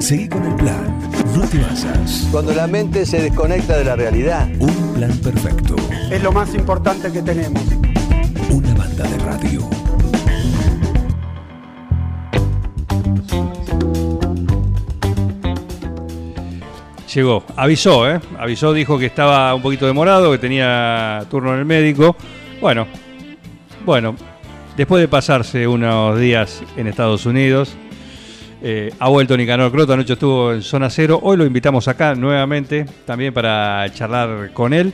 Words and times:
Seguí 0.00 0.28
con 0.28 0.42
el 0.46 0.54
plan. 0.54 0.98
No 1.36 1.46
te 1.46 1.58
basas. 1.58 2.26
Cuando 2.32 2.54
la 2.54 2.66
mente 2.66 3.04
se 3.04 3.20
desconecta 3.20 3.76
de 3.76 3.84
la 3.84 3.96
realidad. 3.96 4.48
Un 4.58 4.94
plan 4.94 5.12
perfecto. 5.18 5.76
Es 6.10 6.22
lo 6.22 6.32
más 6.32 6.54
importante 6.54 7.12
que 7.12 7.20
tenemos. 7.20 7.62
Una 8.50 8.74
banda 8.74 9.04
de 9.04 9.18
radio. 9.18 9.60
Llegó, 17.14 17.44
avisó, 17.56 18.10
¿eh? 18.10 18.20
Avisó, 18.38 18.72
dijo 18.72 18.98
que 18.98 19.06
estaba 19.06 19.54
un 19.54 19.60
poquito 19.60 19.86
demorado, 19.86 20.32
que 20.32 20.38
tenía 20.38 21.26
turno 21.30 21.52
en 21.52 21.58
el 21.60 21.66
médico. 21.66 22.16
Bueno, 22.60 22.86
bueno, 23.84 24.16
después 24.78 25.02
de 25.02 25.08
pasarse 25.08 25.68
unos 25.68 26.18
días 26.18 26.62
en 26.76 26.86
Estados 26.86 27.26
Unidos, 27.26 27.76
eh, 28.62 28.92
ha 28.98 29.08
vuelto 29.08 29.36
Nicanor 29.36 29.72
Croto, 29.72 29.92
anoche 29.92 30.12
estuvo 30.12 30.52
en 30.52 30.62
Zona 30.62 30.90
Cero. 30.90 31.18
Hoy 31.22 31.36
lo 31.36 31.44
invitamos 31.44 31.88
acá 31.88 32.14
nuevamente, 32.14 32.86
también 33.06 33.32
para 33.32 33.86
charlar 33.94 34.52
con 34.52 34.72
él. 34.72 34.92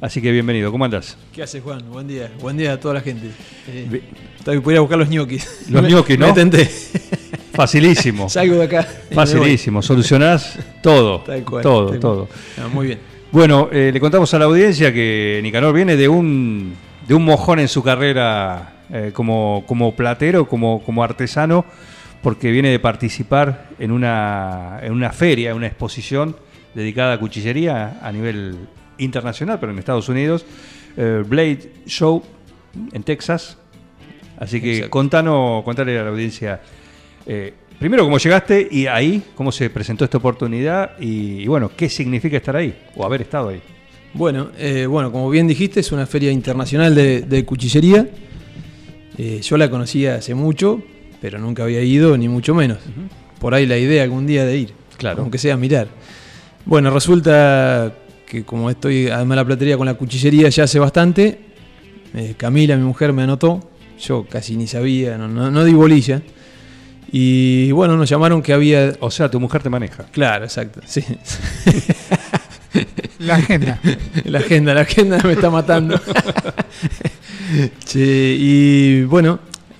Así 0.00 0.20
que 0.20 0.30
bienvenido, 0.30 0.70
¿cómo 0.70 0.84
andas? 0.84 1.16
¿Qué 1.32 1.42
haces, 1.42 1.62
Juan? 1.62 1.82
Buen 1.90 2.06
día. 2.06 2.30
Buen 2.40 2.56
día 2.56 2.74
a 2.74 2.80
toda 2.80 2.94
la 2.94 3.00
gente. 3.00 3.28
Eh, 3.68 4.02
a 4.46 4.80
buscar 4.80 4.98
los 4.98 5.08
ñoquis. 5.08 5.70
Los 5.70 5.82
ñoquis, 5.88 6.18
¿no? 6.18 6.28
Me 6.28 6.32
tenté. 6.34 6.70
Facilísimo. 7.52 8.28
Salgo 8.28 8.56
de 8.56 8.64
acá. 8.64 8.86
Facilísimo, 9.12 9.80
solucionás 9.80 10.58
todo. 10.82 11.20
Tal 11.26 11.42
cual, 11.44 11.62
todo, 11.62 11.90
tal 11.90 12.00
todo. 12.00 12.28
Ah, 12.58 12.68
muy 12.68 12.88
bien. 12.88 12.98
Bueno, 13.32 13.68
eh, 13.72 13.90
le 13.92 14.00
contamos 14.00 14.32
a 14.34 14.38
la 14.38 14.44
audiencia 14.44 14.92
que 14.92 15.40
Nicanor 15.42 15.74
viene 15.74 15.96
de 15.96 16.08
un, 16.08 16.74
de 17.08 17.14
un 17.14 17.24
mojón 17.24 17.58
en 17.58 17.68
su 17.68 17.82
carrera 17.82 18.74
eh, 18.92 19.10
como, 19.12 19.64
como 19.66 19.96
platero, 19.96 20.46
como, 20.46 20.82
como 20.82 21.02
artesano, 21.02 21.64
porque 22.26 22.50
viene 22.50 22.70
de 22.70 22.80
participar 22.80 23.68
en 23.78 23.92
una, 23.92 24.80
en 24.82 24.90
una 24.90 25.12
feria, 25.12 25.50
en 25.50 25.58
una 25.58 25.68
exposición 25.68 26.34
dedicada 26.74 27.12
a 27.12 27.20
cuchillería 27.20 28.00
a 28.02 28.10
nivel 28.10 28.56
internacional, 28.98 29.60
pero 29.60 29.70
en 29.70 29.78
Estados 29.78 30.08
Unidos, 30.08 30.44
eh, 30.96 31.22
Blade 31.24 31.70
Show 31.86 32.20
en 32.92 33.04
Texas. 33.04 33.58
Así 34.40 34.60
que 34.60 34.72
Exacto. 34.72 34.90
contanos, 34.90 35.62
contale 35.62 35.96
a 35.96 36.02
la 36.02 36.10
audiencia 36.10 36.60
eh, 37.26 37.54
primero 37.78 38.02
cómo 38.02 38.18
llegaste 38.18 38.66
y 38.72 38.88
ahí 38.88 39.22
cómo 39.36 39.52
se 39.52 39.70
presentó 39.70 40.04
esta 40.04 40.18
oportunidad 40.18 40.98
y, 40.98 41.42
y 41.42 41.46
bueno, 41.46 41.70
qué 41.76 41.88
significa 41.88 42.38
estar 42.38 42.56
ahí 42.56 42.74
o 42.96 43.04
haber 43.04 43.22
estado 43.22 43.50
ahí. 43.50 43.62
Bueno, 44.14 44.50
eh, 44.58 44.86
bueno, 44.86 45.12
como 45.12 45.30
bien 45.30 45.46
dijiste, 45.46 45.78
es 45.78 45.92
una 45.92 46.06
feria 46.06 46.32
internacional 46.32 46.92
de, 46.92 47.20
de 47.20 47.44
cuchillería. 47.44 48.08
Yo 49.16 49.56
la 49.56 49.70
conocía 49.70 50.16
hace 50.16 50.34
mucho, 50.34 50.82
pero 51.20 51.38
nunca 51.38 51.64
había 51.64 51.82
ido, 51.82 52.16
ni 52.16 52.28
mucho 52.28 52.54
menos. 52.54 52.78
Por 53.40 53.54
ahí 53.54 53.66
la 53.66 53.76
idea 53.76 54.02
algún 54.02 54.26
día 54.26 54.44
de 54.44 54.58
ir. 54.58 54.72
Claro. 54.96 55.22
Aunque 55.22 55.38
sea 55.38 55.56
mirar. 55.56 55.88
Bueno, 56.64 56.90
resulta 56.90 57.92
que 58.26 58.44
como 58.44 58.70
estoy 58.70 59.08
además 59.08 59.36
de 59.36 59.38
la 59.42 59.44
platería 59.44 59.76
con 59.76 59.86
la 59.86 59.94
cuchillería 59.94 60.48
ya 60.48 60.64
hace 60.64 60.78
bastante, 60.78 61.40
eh, 62.14 62.34
Camila, 62.36 62.76
mi 62.76 62.84
mujer, 62.84 63.12
me 63.12 63.22
anotó. 63.22 63.70
Yo 64.00 64.26
casi 64.28 64.56
ni 64.56 64.66
sabía, 64.66 65.16
no, 65.16 65.28
no, 65.28 65.50
no 65.50 65.64
di 65.64 65.72
bolilla. 65.72 66.22
Y 67.12 67.70
bueno, 67.72 67.96
nos 67.96 68.08
llamaron 68.08 68.42
que 68.42 68.52
había. 68.52 68.94
O 69.00 69.10
sea, 69.10 69.30
tu 69.30 69.38
mujer 69.38 69.62
te 69.62 69.70
maneja. 69.70 70.04
Claro, 70.12 70.44
exacto. 70.44 70.80
Sí. 70.86 71.04
La 73.20 73.36
agenda. 73.36 73.80
La 74.24 74.40
agenda, 74.40 74.74
la 74.74 74.82
agenda 74.82 75.18
me 75.24 75.32
está 75.32 75.50
matando. 75.50 76.00
Che, 77.84 78.36
y 78.38 79.04
bueno, 79.04 79.38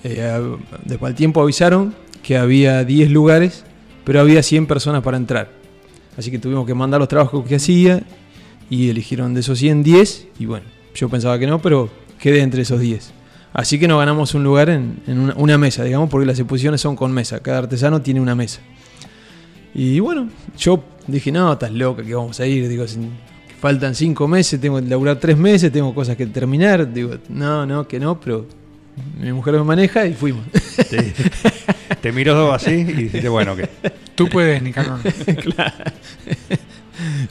eh, 0.09 0.57
después 0.85 1.11
al 1.11 1.15
tiempo 1.15 1.41
avisaron 1.41 1.95
que 2.23 2.37
había 2.37 2.83
10 2.83 3.11
lugares, 3.11 3.63
pero 4.03 4.19
había 4.19 4.43
100 4.43 4.67
personas 4.67 5.03
para 5.03 5.17
entrar. 5.17 5.49
Así 6.17 6.31
que 6.31 6.39
tuvimos 6.39 6.65
que 6.65 6.73
mandar 6.73 6.99
los 6.99 7.09
trabajos 7.09 7.45
que 7.47 7.55
hacía 7.55 8.03
y 8.69 8.89
eligieron 8.89 9.33
de 9.33 9.41
esos 9.41 9.59
100 9.59 9.83
10. 9.83 10.27
Y 10.39 10.45
bueno, 10.45 10.65
yo 10.95 11.09
pensaba 11.09 11.37
que 11.37 11.47
no, 11.47 11.61
pero 11.61 11.89
quedé 12.19 12.41
entre 12.41 12.63
esos 12.63 12.79
10. 12.79 13.13
Así 13.53 13.79
que 13.79 13.87
nos 13.87 13.99
ganamos 13.99 14.33
un 14.33 14.43
lugar 14.43 14.69
en, 14.69 15.01
una, 15.07 15.33
una 15.35 15.57
mesa, 15.57 15.83
digamos, 15.83 16.09
porque 16.09 16.25
las 16.25 16.37
exposiciones 16.37 16.81
son 16.81 16.95
con 16.95 17.11
mesa. 17.11 17.39
Cada 17.39 17.59
artesano 17.59 18.01
tiene 18.01 18.19
una 18.19 18.35
mesa. 18.35 18.61
Y 19.73 19.99
bueno, 19.99 20.29
yo 20.57 20.83
dije, 21.07 21.31
no, 21.31 21.53
estás 21.53 21.71
loca, 21.71 22.03
que 22.03 22.13
vamos 22.13 22.39
a 22.39 22.45
ir. 22.45 22.67
Digo, 22.67 22.85
faltan 23.59 23.95
cinco 23.95 24.27
meses, 24.27 24.59
tengo 24.59 24.81
que 24.81 24.87
laburar 24.87 25.19
tres 25.19 25.37
meses, 25.37 25.71
tengo 25.71 25.93
cosas 25.93 26.15
que 26.15 26.25
terminar. 26.27 26.91
Digo, 26.91 27.15
no, 27.29 27.65
no, 27.65 27.87
que 27.87 27.99
no, 27.99 28.19
pero 28.19 28.45
mi 29.19 29.31
mujer 29.33 29.53
me 29.55 29.63
maneja 29.63 30.05
y 30.05 30.13
fuimos. 30.13 30.45
Te, 30.89 31.13
te 32.01 32.11
miró 32.11 32.53
así 32.53 32.71
y 32.71 32.83
dijiste, 32.83 33.29
bueno, 33.29 33.55
¿qué? 33.55 33.69
Tú 34.15 34.27
puedes, 34.29 34.61
Nicanor. 34.61 34.99
claro. 35.43 35.75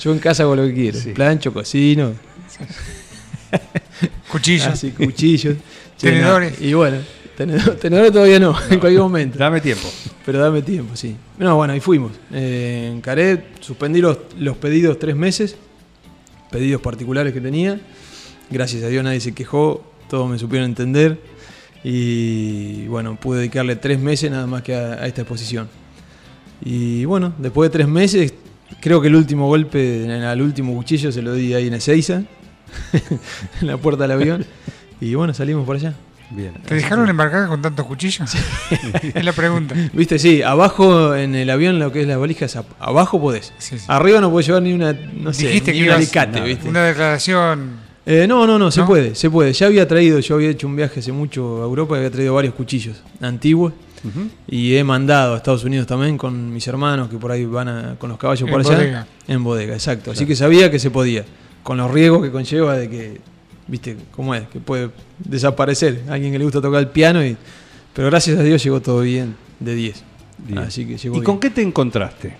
Yo 0.00 0.12
en 0.12 0.18
casa 0.18 0.44
hago 0.44 0.54
lo 0.56 0.64
que 0.66 0.74
quiero. 0.74 0.98
Sí. 0.98 1.10
Plancho, 1.12 1.52
cocino, 1.52 2.12
Cuchillo. 4.30 4.68
así, 4.68 4.90
cuchillos. 4.90 5.56
Tenedores. 6.00 6.60
Y 6.60 6.74
bueno, 6.74 6.98
tenedor- 7.38 7.76
tenedores 7.78 8.12
todavía 8.12 8.38
no, 8.38 8.54
en 8.70 8.78
cualquier 8.78 9.00
momento. 9.02 9.38
Dame 9.38 9.60
tiempo. 9.60 9.88
Pero 10.24 10.38
dame 10.40 10.62
tiempo, 10.62 10.94
sí. 10.96 11.16
No, 11.38 11.56
bueno, 11.56 11.72
ahí 11.72 11.80
fuimos. 11.80 12.12
Eh, 12.32 12.92
encaré, 12.94 13.44
suspendí 13.60 14.00
los, 14.00 14.18
los 14.38 14.56
pedidos 14.58 14.98
tres 14.98 15.16
meses, 15.16 15.56
pedidos 16.50 16.80
particulares 16.82 17.32
que 17.32 17.40
tenía. 17.40 17.80
Gracias 18.50 18.82
a 18.84 18.88
Dios 18.88 19.02
nadie 19.02 19.20
se 19.20 19.32
quejó, 19.32 19.82
todos 20.10 20.28
me 20.30 20.38
supieron 20.38 20.68
entender. 20.68 21.18
Y 21.88 22.86
bueno, 22.88 23.14
pude 23.14 23.38
dedicarle 23.38 23.76
tres 23.76 24.00
meses 24.00 24.28
nada 24.28 24.44
más 24.48 24.62
que 24.62 24.74
a, 24.74 24.94
a 24.94 25.06
esta 25.06 25.20
exposición. 25.22 25.68
Y 26.64 27.04
bueno, 27.04 27.32
después 27.38 27.70
de 27.70 27.78
tres 27.78 27.86
meses, 27.86 28.34
creo 28.80 29.00
que 29.00 29.06
el 29.06 29.14
último 29.14 29.46
golpe 29.46 30.02
en- 30.04 30.10
al 30.24 30.42
último 30.42 30.74
cuchillo 30.74 31.12
se 31.12 31.22
lo 31.22 31.32
di 31.34 31.54
ahí 31.54 31.68
en 31.68 31.74
Ezeiza, 31.74 32.22
en 33.60 33.66
la 33.68 33.76
puerta 33.76 34.02
del 34.02 34.10
avión. 34.12 34.44
Y 35.00 35.14
bueno, 35.14 35.32
salimos 35.32 35.64
por 35.64 35.76
allá. 35.76 35.94
Bien. 36.30 36.54
¿Te 36.66 36.74
dejaron 36.74 37.08
embarcar 37.08 37.46
con 37.46 37.62
tantos 37.62 37.86
cuchillos? 37.86 38.32
es 39.14 39.24
la 39.24 39.32
pregunta. 39.32 39.76
Viste, 39.92 40.18
sí, 40.18 40.42
abajo 40.42 41.14
en 41.14 41.36
el 41.36 41.48
avión 41.50 41.78
lo 41.78 41.92
que 41.92 42.00
es 42.00 42.08
las 42.08 42.18
valijas, 42.18 42.58
abajo 42.80 43.20
podés. 43.20 43.52
Sí, 43.58 43.78
sí. 43.78 43.84
Arriba 43.86 44.20
no 44.20 44.32
podés 44.32 44.46
llevar 44.48 44.62
ni 44.62 44.72
una, 44.72 44.92
no 44.92 45.32
sé, 45.32 45.46
Dijiste 45.46 45.70
ni 45.70 45.78
que 45.78 45.82
un 45.84 45.88
ibas- 45.90 45.96
alicate, 45.98 46.40
no, 46.40 46.46
¿viste? 46.46 46.68
Una 46.68 46.82
declaración. 46.82 47.85
Eh, 48.08 48.26
no, 48.28 48.46
no, 48.46 48.56
no, 48.58 48.70
se 48.70 48.80
¿No? 48.80 48.86
puede, 48.86 49.14
se 49.16 49.28
puede. 49.30 49.52
Ya 49.52 49.66
había 49.66 49.86
traído, 49.88 50.20
yo 50.20 50.36
había 50.36 50.50
hecho 50.50 50.68
un 50.68 50.76
viaje 50.76 51.00
hace 51.00 51.10
mucho 51.10 51.60
a 51.62 51.64
Europa 51.64 51.96
y 51.96 51.98
había 51.98 52.10
traído 52.12 52.34
varios 52.34 52.54
cuchillos 52.54 53.02
antiguos. 53.20 53.72
Y 54.46 54.76
he 54.76 54.84
mandado 54.84 55.34
a 55.34 55.38
Estados 55.38 55.64
Unidos 55.64 55.84
también 55.88 56.16
con 56.16 56.52
mis 56.52 56.64
hermanos 56.68 57.08
que 57.08 57.16
por 57.16 57.32
ahí 57.32 57.44
van 57.44 57.66
a- 57.66 57.96
con 57.98 58.08
los 58.08 58.16
caballos 58.18 58.46
En 58.46 58.52
por 58.52 58.60
allá. 58.60 58.76
bodega. 58.76 59.06
En 59.26 59.42
bodega, 59.42 59.74
exacto. 59.74 60.12
Así 60.12 60.24
que 60.24 60.36
sabía 60.36 60.70
que 60.70 60.78
se 60.78 60.90
podía. 60.92 61.24
Con 61.64 61.76
los 61.78 61.90
riesgos 61.90 62.22
que 62.22 62.30
conlleva 62.30 62.76
de 62.76 62.88
que, 62.88 63.20
viste, 63.66 63.96
cómo 64.12 64.32
es, 64.36 64.46
que 64.46 64.60
puede 64.60 64.90
desaparecer 65.18 66.02
alguien 66.08 66.30
que 66.30 66.38
le 66.38 66.44
gusta 66.44 66.60
tocar 66.60 66.78
el 66.80 66.88
piano. 66.88 67.24
Y, 67.24 67.36
pero 67.92 68.06
gracias 68.08 68.38
a 68.38 68.44
Dios 68.44 68.62
llegó 68.62 68.80
todo 68.80 69.00
bien, 69.00 69.34
de 69.58 69.74
10. 69.74 70.04
Bien. 70.38 70.58
Así 70.58 70.86
que 70.86 70.96
llegó 70.98 71.16
¿Y 71.16 71.18
bien. 71.18 71.24
con 71.24 71.40
qué 71.40 71.50
te 71.50 71.62
encontraste 71.62 72.34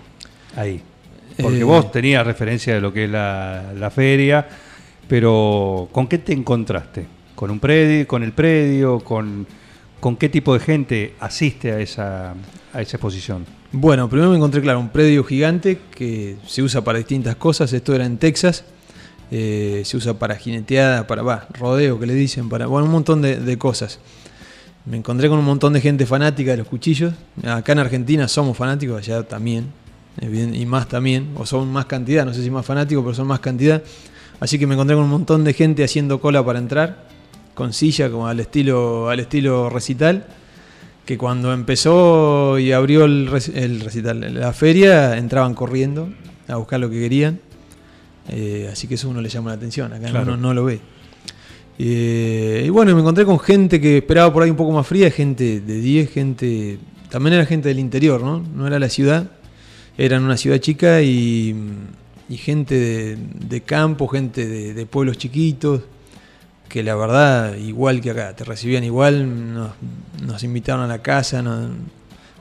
ahí? 0.55 0.79
Porque 1.41 1.59
Eh, 1.59 1.63
vos 1.65 1.91
tenías 1.91 2.25
referencia 2.25 2.75
de 2.75 2.79
lo 2.79 2.93
que 2.93 3.03
es 3.03 3.09
la, 3.09 3.73
la 3.77 3.89
feria, 3.89 4.47
pero 5.07 5.89
¿con 5.91 6.07
qué 6.07 6.17
te 6.17 6.33
encontraste? 6.33 7.05
¿Con 7.35 7.51
un 7.51 7.59
predio, 7.59 8.07
con 8.07 8.23
el 8.23 8.33
predio, 8.33 8.99
con, 8.99 9.45
con 9.99 10.15
qué 10.15 10.29
tipo 10.29 10.53
de 10.53 10.59
gente 10.59 11.15
asiste 11.19 11.71
a 11.71 11.79
esa, 11.79 12.31
a 12.73 12.81
esa 12.81 12.97
exposición? 12.97 13.45
Bueno, 13.71 14.09
primero 14.09 14.29
me 14.31 14.37
encontré, 14.37 14.61
claro, 14.61 14.79
un 14.79 14.89
predio 14.89 15.23
gigante 15.23 15.79
que 15.93 16.37
se 16.45 16.63
usa 16.63 16.83
para 16.83 16.97
distintas 16.97 17.35
cosas. 17.35 17.71
Esto 17.73 17.93
era 17.93 18.05
en 18.05 18.17
Texas. 18.17 18.63
Eh, 19.29 19.81
se 19.85 19.97
usa 19.97 20.17
para 20.17 20.35
jineteada, 20.35 21.05
para 21.05 21.21
va, 21.21 21.47
rodeo 21.59 21.99
que 21.99 22.05
le 22.05 22.13
dicen, 22.13 22.47
para 22.47 22.65
bueno, 22.67 22.85
un 22.85 22.91
montón 22.91 23.21
de, 23.21 23.37
de 23.37 23.57
cosas. 23.57 23.99
Me 24.85 24.95
encontré 24.95 25.27
con 25.27 25.37
un 25.37 25.43
montón 25.43 25.73
de 25.73 25.81
gente 25.81 26.05
fanática 26.05 26.51
de 26.51 26.57
los 26.57 26.67
cuchillos. 26.67 27.13
Acá 27.45 27.73
en 27.73 27.79
Argentina 27.79 28.29
somos 28.29 28.55
fanáticos, 28.55 28.97
allá 28.97 29.23
también, 29.23 29.65
y 30.21 30.65
más 30.65 30.87
también, 30.87 31.31
o 31.35 31.45
son 31.45 31.69
más 31.71 31.85
cantidad, 31.87 32.25
no 32.25 32.33
sé 32.33 32.41
si 32.41 32.49
más 32.49 32.65
fanáticos, 32.65 33.03
pero 33.03 33.13
son 33.13 33.27
más 33.27 33.41
cantidad. 33.41 33.83
Así 34.39 34.59
que 34.59 34.67
me 34.67 34.75
encontré 34.75 34.95
con 34.95 35.05
un 35.05 35.09
montón 35.11 35.43
de 35.43 35.53
gente 35.53 35.83
haciendo 35.83 36.19
cola 36.21 36.45
para 36.45 36.59
entrar, 36.59 37.05
con 37.55 37.73
silla, 37.73 38.09
como 38.11 38.27
al 38.27 38.39
estilo, 38.39 39.09
al 39.09 39.19
estilo 39.19 39.69
recital 39.69 40.25
que 41.05 41.17
cuando 41.17 41.53
empezó 41.53 42.59
y 42.59 42.71
abrió 42.73 43.05
el, 43.05 43.29
rec- 43.29 43.55
el 43.55 43.79
recital, 43.79 44.33
la 44.33 44.51
feria, 44.53 45.17
entraban 45.17 45.53
corriendo 45.53 46.09
a 46.49 46.57
buscar 46.57 46.79
lo 46.81 46.89
que 46.89 46.99
querían. 46.99 47.39
Eh, 48.29 48.69
así 48.71 48.87
que 48.89 48.95
eso 48.95 49.07
uno 49.09 49.21
le 49.21 49.29
llama 49.29 49.51
la 49.51 49.55
atención, 49.55 49.93
acá 49.93 50.09
Claro. 50.09 50.33
uno 50.33 50.37
no 50.37 50.53
lo 50.53 50.65
ve. 50.65 50.81
Eh, 51.79 52.63
y 52.65 52.69
bueno, 52.69 52.93
me 52.93 53.01
encontré 53.01 53.23
con 53.25 53.39
gente 53.39 53.79
que 53.79 53.97
esperaba 53.99 54.33
por 54.33 54.43
ahí 54.43 54.49
un 54.49 54.57
poco 54.57 54.71
más 54.73 54.85
fría, 54.85 55.09
gente 55.11 55.61
de 55.61 55.79
10, 55.79 56.11
gente. 56.11 56.79
También 57.09 57.35
era 57.35 57.45
gente 57.45 57.69
del 57.69 57.79
interior, 57.79 58.21
¿no? 58.21 58.43
No 58.55 58.67
era 58.67 58.77
la 58.79 58.89
ciudad, 58.89 59.27
era 59.97 60.17
en 60.17 60.23
una 60.23 60.35
ciudad 60.37 60.57
chica 60.57 61.01
y, 61.01 61.55
y 62.29 62.37
gente 62.37 62.75
de, 62.75 63.17
de 63.17 63.61
campo, 63.61 64.07
gente 64.07 64.47
de, 64.47 64.73
de 64.73 64.85
pueblos 64.85 65.17
chiquitos, 65.17 65.81
que 66.69 66.83
la 66.83 66.95
verdad, 66.95 67.55
igual 67.55 68.01
que 68.01 68.11
acá, 68.11 68.35
te 68.35 68.43
recibían 68.43 68.83
igual, 68.83 69.53
nos, 69.53 69.71
nos 70.25 70.43
invitaron 70.43 70.83
a 70.83 70.87
la 70.87 71.01
casa, 71.01 71.41
no- 71.41 71.69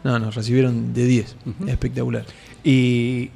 no, 0.05 0.19
nos 0.19 0.35
recibieron 0.35 0.93
de 0.95 1.05
10. 1.05 1.37
Ujú. 1.47 1.69
Espectacular. 1.69 2.25
Y 2.65 3.31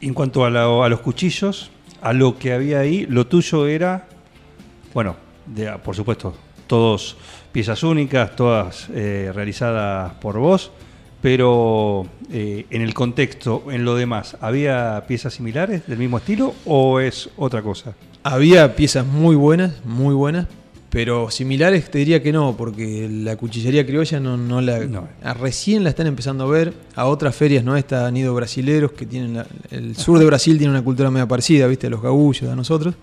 en 0.00 0.14
cuanto 0.14 0.44
a, 0.44 0.50
la- 0.50 0.84
a 0.84 0.88
los 0.88 1.00
cuchillos, 1.00 1.70
a 2.02 2.12
lo 2.12 2.38
que 2.38 2.52
había 2.52 2.80
ahí, 2.80 3.06
lo 3.06 3.26
tuyo 3.26 3.66
era, 3.66 4.06
bueno, 4.94 5.16
de- 5.46 5.72
por 5.78 5.94
supuesto, 5.96 6.34
todos 6.66 7.16
piezas 7.52 7.82
únicas, 7.82 8.36
todas 8.36 8.88
eh, 8.94 9.32
realizadas 9.34 10.12
por 10.14 10.38
vos, 10.38 10.70
pero 11.20 12.06
eh, 12.32 12.66
en 12.70 12.82
el 12.82 12.94
contexto, 12.94 13.64
en 13.70 13.84
lo 13.84 13.94
demás, 13.94 14.36
¿había 14.40 15.04
piezas 15.06 15.34
similares 15.34 15.86
del 15.86 15.98
mismo 15.98 16.18
estilo 16.18 16.54
o 16.64 17.00
es 17.00 17.28
otra 17.36 17.62
cosa? 17.62 17.94
Había 18.22 18.74
piezas 18.76 19.06
muy 19.06 19.36
buenas, 19.36 19.84
muy 19.84 20.14
buenas, 20.14 20.46
pero 20.90 21.30
similares 21.30 21.90
te 21.90 21.98
diría 21.98 22.22
que 22.22 22.32
no, 22.32 22.56
porque 22.56 23.08
la 23.08 23.36
cuchillería 23.36 23.86
criolla 23.86 24.18
no, 24.18 24.36
no 24.36 24.60
la. 24.60 24.80
No. 24.80 25.08
a- 25.22 25.34
recién 25.34 25.84
la 25.84 25.90
están 25.90 26.06
empezando 26.06 26.44
a 26.44 26.48
ver. 26.48 26.72
A 26.96 27.06
otras 27.06 27.34
ferias 27.36 27.64
no 27.64 27.76
está, 27.76 28.06
han 28.06 28.16
ido 28.16 28.34
brasileros 28.34 28.92
que 28.92 29.06
tienen. 29.06 29.34
la- 29.36 29.46
el 29.70 29.96
sur 29.96 30.18
de 30.18 30.24
Brasil 30.26 30.58
tiene 30.58 30.72
una 30.72 30.82
cultura 30.82 31.10
media 31.10 31.28
parecida, 31.28 31.66
¿viste? 31.66 31.86
A 31.86 31.90
los 31.90 32.02
gabullos, 32.02 32.50
a 32.50 32.56
nosotros. 32.56 32.94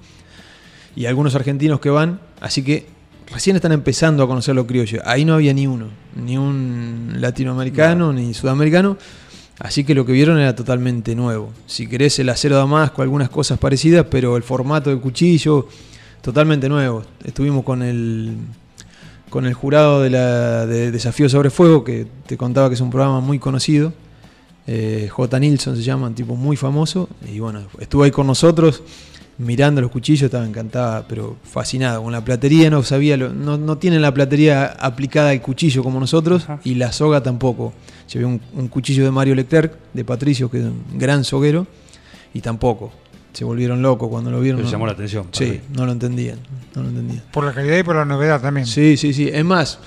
Y 0.95 1.05
algunos 1.05 1.33
argentinos 1.35 1.79
que 1.79 1.89
van, 1.91 2.19
así 2.41 2.63
que 2.63 2.85
recién 3.31 3.55
están 3.55 3.71
empezando 3.71 4.23
a 4.23 4.27
conocer 4.27 4.55
lo 4.55 4.65
criollo. 4.65 5.01
Ahí 5.05 5.25
no 5.25 5.33
había 5.33 5.53
ni 5.53 5.67
uno, 5.67 5.87
ni 6.15 6.37
un 6.37 7.15
latinoamericano, 7.17 8.13
ni 8.13 8.33
sudamericano. 8.33 8.97
Así 9.59 9.83
que 9.83 9.95
lo 9.95 10.05
que 10.05 10.11
vieron 10.11 10.39
era 10.39 10.55
totalmente 10.55 11.15
nuevo. 11.15 11.51
Si 11.65 11.87
querés 11.87 12.19
el 12.19 12.29
acero 12.29 12.55
damasco, 12.55 13.01
algunas 13.01 13.29
cosas 13.29 13.57
parecidas, 13.57 14.05
pero 14.09 14.37
el 14.37 14.43
formato 14.43 14.89
del 14.89 14.99
cuchillo, 14.99 15.67
totalmente 16.21 16.69
nuevo. 16.69 17.03
Estuvimos 17.23 17.63
con 17.63 17.81
el 17.81 18.37
con 19.29 19.45
el 19.45 19.53
jurado 19.53 20.01
de, 20.01 20.09
la, 20.09 20.65
de 20.65 20.89
Desafío 20.89 21.27
sobre 21.27 21.49
Fuego, 21.49 21.83
que 21.83 22.07
te 22.25 22.37
contaba 22.37 22.69
que 22.69 22.75
es 22.75 22.81
un 22.81 22.89
programa 22.89 23.19
muy 23.19 23.39
conocido. 23.39 23.91
Eh, 24.67 25.09
J. 25.11 25.39
Nilsson 25.39 25.75
se 25.75 25.83
llama, 25.83 26.07
un 26.07 26.15
tipo 26.15 26.35
muy 26.35 26.55
famoso. 26.55 27.09
Y 27.29 27.39
bueno, 27.39 27.63
estuvo 27.79 28.03
ahí 28.03 28.11
con 28.11 28.27
nosotros 28.27 28.83
mirando 29.39 29.81
los 29.81 29.91
cuchillos, 29.91 30.23
estaba 30.23 30.45
encantada, 30.45 31.07
pero 31.07 31.37
fascinada. 31.43 31.99
Con 31.99 32.11
la 32.11 32.23
platería 32.25 32.69
no 32.69 32.81
sabía, 32.83 33.17
lo- 33.17 33.33
no, 33.33 33.57
no 33.57 33.77
tienen 33.77 34.01
la 34.01 34.13
platería 34.13 34.65
aplicada 34.79 35.29
al 35.29 35.41
cuchillo 35.41 35.83
como 35.83 35.99
nosotros, 35.99 36.43
Ajá. 36.43 36.59
y 36.63 36.75
la 36.75 36.91
soga 36.91 37.21
tampoco. 37.21 37.73
Llevé 38.11 38.25
un, 38.25 38.41
un 38.55 38.67
cuchillo 38.67 39.03
de 39.03 39.11
Mario 39.11 39.35
Leclerc, 39.35 39.73
de 39.93 40.03
Patricio, 40.05 40.49
que 40.49 40.59
es 40.59 40.65
un 40.65 40.83
gran 40.97 41.23
soguero, 41.23 41.67
y 42.33 42.41
tampoco. 42.41 42.91
Se 43.33 43.43
volvieron 43.45 43.83
locos 43.83 44.09
cuando 44.09 44.31
lo 44.31 44.39
vieron. 44.39 44.59
Les 44.61 44.65
no- 44.65 44.71
llamó 44.71 44.87
la 44.87 44.93
atención. 44.93 45.27
Sí, 45.31 45.61
no 45.75 45.85
lo 45.85 45.91
entendían. 45.91 46.39
No 46.73 46.81
lo 46.81 46.89
entendían. 46.89 47.23
Por 47.31 47.43
la 47.43 47.53
calidad 47.53 47.77
y 47.77 47.83
por 47.83 47.95
la 47.95 48.05
novedad 48.05 48.41
también. 48.41 48.65
Sí, 48.65 48.97
sí, 48.97 49.13
sí. 49.13 49.29
Es 49.31 49.45
más, 49.45 49.77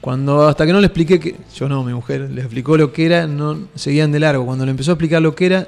cuando 0.00 0.46
hasta 0.46 0.64
que 0.64 0.72
no 0.72 0.78
le 0.80 0.86
expliqué 0.86 1.18
que. 1.18 1.34
Yo 1.56 1.68
no, 1.68 1.82
mi 1.82 1.92
mujer 1.92 2.30
le 2.30 2.42
explicó 2.42 2.76
lo 2.76 2.92
que 2.92 3.06
era, 3.06 3.26
no 3.26 3.58
seguían 3.74 4.12
de 4.12 4.20
largo. 4.20 4.46
Cuando 4.46 4.64
le 4.64 4.70
empezó 4.70 4.92
a 4.92 4.94
explicar 4.94 5.20
lo 5.20 5.34
que 5.34 5.46
era, 5.46 5.66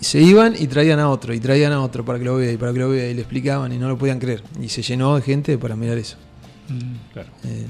se 0.00 0.20
iban 0.20 0.54
y 0.58 0.66
traían 0.66 0.98
a 1.00 1.08
otro, 1.08 1.32
y 1.34 1.40
traían 1.40 1.72
a 1.72 1.80
otro 1.80 2.04
para 2.04 2.18
que 2.18 2.24
lo 2.24 2.36
vea, 2.36 2.52
y 2.52 2.56
para 2.56 2.72
que 2.72 2.78
lo 2.78 2.88
vea, 2.90 3.08
y 3.10 3.14
le 3.14 3.20
explicaban 3.22 3.72
y 3.72 3.78
no 3.78 3.88
lo 3.88 3.96
podían 3.98 4.18
creer. 4.18 4.42
Y 4.60 4.68
se 4.68 4.82
llenó 4.82 5.16
de 5.16 5.22
gente 5.22 5.58
para 5.58 5.76
mirar 5.76 5.98
eso. 5.98 6.16
Mm. 6.68 7.12
Claro. 7.12 7.28
Eh, 7.44 7.66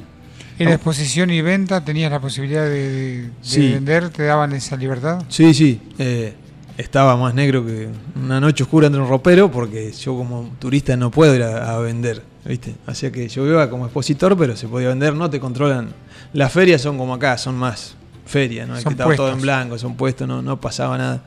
exposición 0.58 1.30
y 1.30 1.42
venta 1.42 1.84
tenías 1.84 2.10
la 2.10 2.20
posibilidad 2.20 2.64
de, 2.64 2.70
de- 2.90 3.22
de 3.22 3.30
Sí. 3.42 3.72
vender, 3.72 4.08
te 4.10 4.24
daban 4.24 4.52
esa 4.52 4.76
libertad. 4.76 5.22
sí, 5.28 5.52
sí. 5.54 5.80
eh, 5.98 6.34
estaba 6.78 7.16
más 7.16 7.32
negro 7.34 7.64
que 7.64 7.88
una 8.22 8.38
noche 8.38 8.62
oscura 8.64 8.86
entre 8.88 9.00
un 9.00 9.08
ropero, 9.08 9.50
porque 9.50 9.92
yo 9.92 10.14
como 10.14 10.50
turista 10.58 10.94
no 10.96 11.10
puedo 11.10 11.34
ir 11.34 11.42
a, 11.42 11.74
a 11.74 11.78
vender, 11.78 12.22
¿viste? 12.44 12.74
Hacía 12.86 13.10
que 13.10 13.28
yo 13.28 13.46
iba 13.46 13.70
como 13.70 13.86
expositor, 13.86 14.36
pero 14.36 14.56
se 14.56 14.68
podía 14.68 14.88
vender, 14.88 15.14
no 15.14 15.30
te 15.30 15.40
controlan. 15.40 15.88
Las 16.34 16.52
ferias 16.52 16.82
son 16.82 16.98
como 16.98 17.14
acá, 17.14 17.38
son 17.38 17.54
más 17.56 17.94
ferias, 18.26 18.68
¿no? 18.68 18.76
Es 18.76 18.82
Son 18.82 18.90
que 18.90 18.94
estaba 18.94 19.16
todo 19.16 19.32
en 19.32 19.40
blanco, 19.40 19.78
son 19.78 19.94
puestos, 19.96 20.28
no, 20.28 20.42
no 20.42 20.60
pasaba 20.60 20.98
nada. 20.98 21.22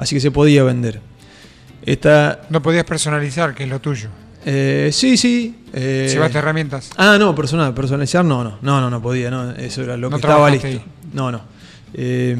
Así 0.00 0.14
que 0.16 0.20
se 0.20 0.30
podía 0.30 0.64
vender. 0.64 0.98
Esta, 1.84 2.40
No 2.48 2.62
podías 2.62 2.84
personalizar, 2.84 3.54
que 3.54 3.64
es 3.64 3.68
lo 3.68 3.80
tuyo. 3.80 4.08
eh, 4.46 4.88
sí, 4.92 5.18
sí. 5.18 5.54
eh, 5.74 6.08
Llevaste 6.10 6.38
herramientas. 6.38 6.90
Ah, 6.96 7.16
no, 7.18 7.34
personal, 7.34 7.74
personalizar 7.74 8.24
no, 8.24 8.42
no, 8.42 8.56
no, 8.62 8.80
no, 8.80 8.88
no 8.88 9.02
podía, 9.02 9.30
no, 9.30 9.50
eso 9.52 9.82
era 9.82 9.96
lo 9.98 10.08
No 10.08 10.16
que 10.16 10.20
estaba 10.22 10.48
listo. 10.50 10.66
ahí. 10.66 10.82
No, 11.12 11.30
no. 11.30 11.42
Eh, 11.92 12.34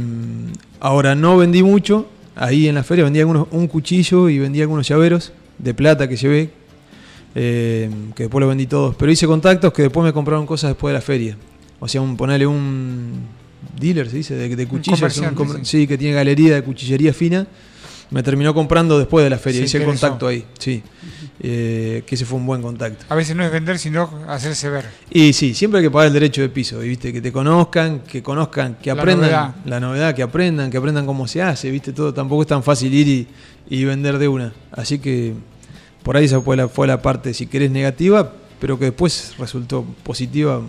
ahora 0.80 1.14
no 1.14 1.36
vendí 1.36 1.62
mucho, 1.62 2.08
ahí 2.34 2.66
en 2.66 2.76
la 2.76 2.82
feria 2.82 3.04
vendí 3.04 3.20
algunos, 3.20 3.46
un 3.50 3.66
cuchillo 3.66 4.30
y 4.30 4.38
vendí 4.38 4.62
algunos 4.62 4.88
llaveros 4.88 5.32
de 5.58 5.74
plata 5.74 6.08
que 6.08 6.16
llevé, 6.16 6.50
eh, 7.34 7.90
que 8.16 8.22
después 8.24 8.40
los 8.40 8.48
vendí 8.48 8.66
todos, 8.66 8.94
pero 8.96 9.12
hice 9.12 9.26
contactos 9.26 9.72
que 9.74 9.82
después 9.82 10.02
me 10.04 10.12
compraron 10.14 10.46
cosas 10.46 10.70
después 10.70 10.92
de 10.92 10.98
la 10.98 11.02
feria. 11.02 11.36
O 11.78 11.86
sea, 11.88 12.00
un, 12.00 12.16
ponerle 12.16 12.46
un 12.46 13.26
dealer, 13.80 14.08
se 14.10 14.16
dice, 14.18 14.34
de, 14.34 14.54
de 14.54 14.68
comer- 14.68 14.84
sí. 14.84 15.60
sí, 15.80 15.86
que 15.86 15.98
tiene 15.98 16.14
galería 16.14 16.54
de 16.54 16.62
cuchillería 16.62 17.12
fina. 17.12 17.46
Me 18.12 18.24
terminó 18.24 18.52
comprando 18.52 18.98
después 18.98 19.22
de 19.22 19.30
la 19.30 19.38
feria, 19.38 19.62
hice 19.62 19.78
el 19.78 19.84
contacto 19.84 20.26
ahí, 20.26 20.44
sí. 20.58 20.82
Eh, 21.42 22.02
que 22.04 22.16
ese 22.16 22.24
fue 22.24 22.38
un 22.40 22.44
buen 22.46 22.60
contacto. 22.60 23.04
A 23.08 23.14
veces 23.14 23.36
no 23.36 23.44
es 23.44 23.52
vender, 23.52 23.78
sino 23.78 24.10
hacerse 24.28 24.68
ver. 24.68 24.84
Y 25.10 25.32
sí, 25.32 25.54
siempre 25.54 25.78
hay 25.78 25.86
que 25.86 25.90
pagar 25.92 26.08
el 26.08 26.12
derecho 26.12 26.42
de 26.42 26.48
piso, 26.48 26.80
¿viste? 26.80 27.12
Que 27.12 27.20
te 27.22 27.30
conozcan, 27.30 28.00
que 28.00 28.20
conozcan, 28.20 28.74
que 28.82 28.92
La 28.92 29.00
aprendan 29.00 29.30
novedad. 29.30 29.54
la 29.64 29.80
novedad, 29.80 30.14
que 30.14 30.22
aprendan, 30.24 30.70
que 30.72 30.76
aprendan 30.76 31.06
cómo 31.06 31.28
se 31.28 31.40
hace, 31.40 31.70
¿viste? 31.70 31.92
Todo 31.92 32.12
tampoco 32.12 32.42
es 32.42 32.48
tan 32.48 32.64
fácil 32.64 32.92
ir 32.92 33.06
y, 33.06 33.28
y 33.70 33.84
vender 33.84 34.18
de 34.18 34.26
una. 34.26 34.52
Así 34.72 34.98
que 34.98 35.34
por 36.02 36.16
ahí 36.16 36.24
esa 36.24 36.40
fue 36.40 36.56
la, 36.56 36.66
fue 36.68 36.88
la 36.88 37.00
parte, 37.00 37.32
si 37.32 37.46
querés, 37.46 37.70
negativa, 37.70 38.32
pero 38.58 38.76
que 38.76 38.86
después 38.86 39.34
resultó 39.38 39.84
positiva 40.02 40.60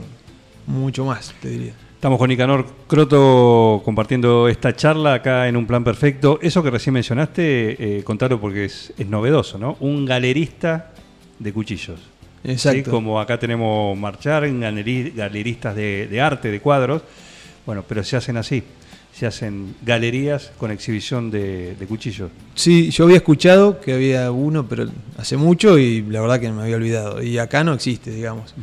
mucho 0.68 1.06
más, 1.06 1.34
te 1.42 1.50
diría. 1.50 1.74
Estamos 2.02 2.18
con 2.18 2.30
Nicanor 2.30 2.66
Croto 2.88 3.80
compartiendo 3.86 4.48
esta 4.48 4.76
charla 4.76 5.14
acá 5.14 5.48
en 5.48 5.56
un 5.56 5.68
plan 5.68 5.84
perfecto. 5.84 6.40
Eso 6.42 6.64
que 6.64 6.72
recién 6.72 6.96
mencionaste, 6.96 8.00
eh, 8.00 8.04
contalo 8.04 8.42
porque 8.42 8.66
es, 8.66 8.92
es 8.98 9.06
novedoso, 9.06 9.60
¿no? 9.60 9.78
Un 9.82 10.04
galerista 10.06 10.94
de 11.38 11.54
cuchillos. 11.54 12.00
¿sí? 12.44 12.50
Exacto. 12.54 12.90
Como 12.90 13.20
acá 13.22 13.38
tenemos 13.38 13.96
marchar, 13.96 14.46
galeri- 14.48 15.14
galeristas 15.14 15.76
de, 15.76 16.08
de 16.08 16.20
arte, 16.22 16.50
de 16.50 16.60
cuadros. 16.60 17.04
Bueno, 17.68 17.86
pero 17.88 18.04
se 18.04 18.18
hacen 18.18 18.36
así. 18.38 18.64
Se 19.14 19.28
hacen 19.28 19.76
galerías 19.84 20.52
con 20.58 20.72
exhibición 20.72 21.30
de, 21.30 21.76
de 21.76 21.86
cuchillos. 21.86 22.32
Sí, 22.56 22.90
yo 22.90 23.04
había 23.04 23.18
escuchado 23.18 23.80
que 23.80 23.94
había 23.94 24.32
uno, 24.32 24.68
pero 24.68 24.90
hace 25.18 25.38
mucho 25.38 25.78
y 25.78 26.02
la 26.02 26.22
verdad 26.22 26.40
que 26.40 26.52
me 26.52 26.64
había 26.64 26.76
olvidado. 26.78 27.22
Y 27.22 27.38
acá 27.38 27.64
no 27.64 27.74
existe, 27.74 28.10
digamos. 28.12 28.54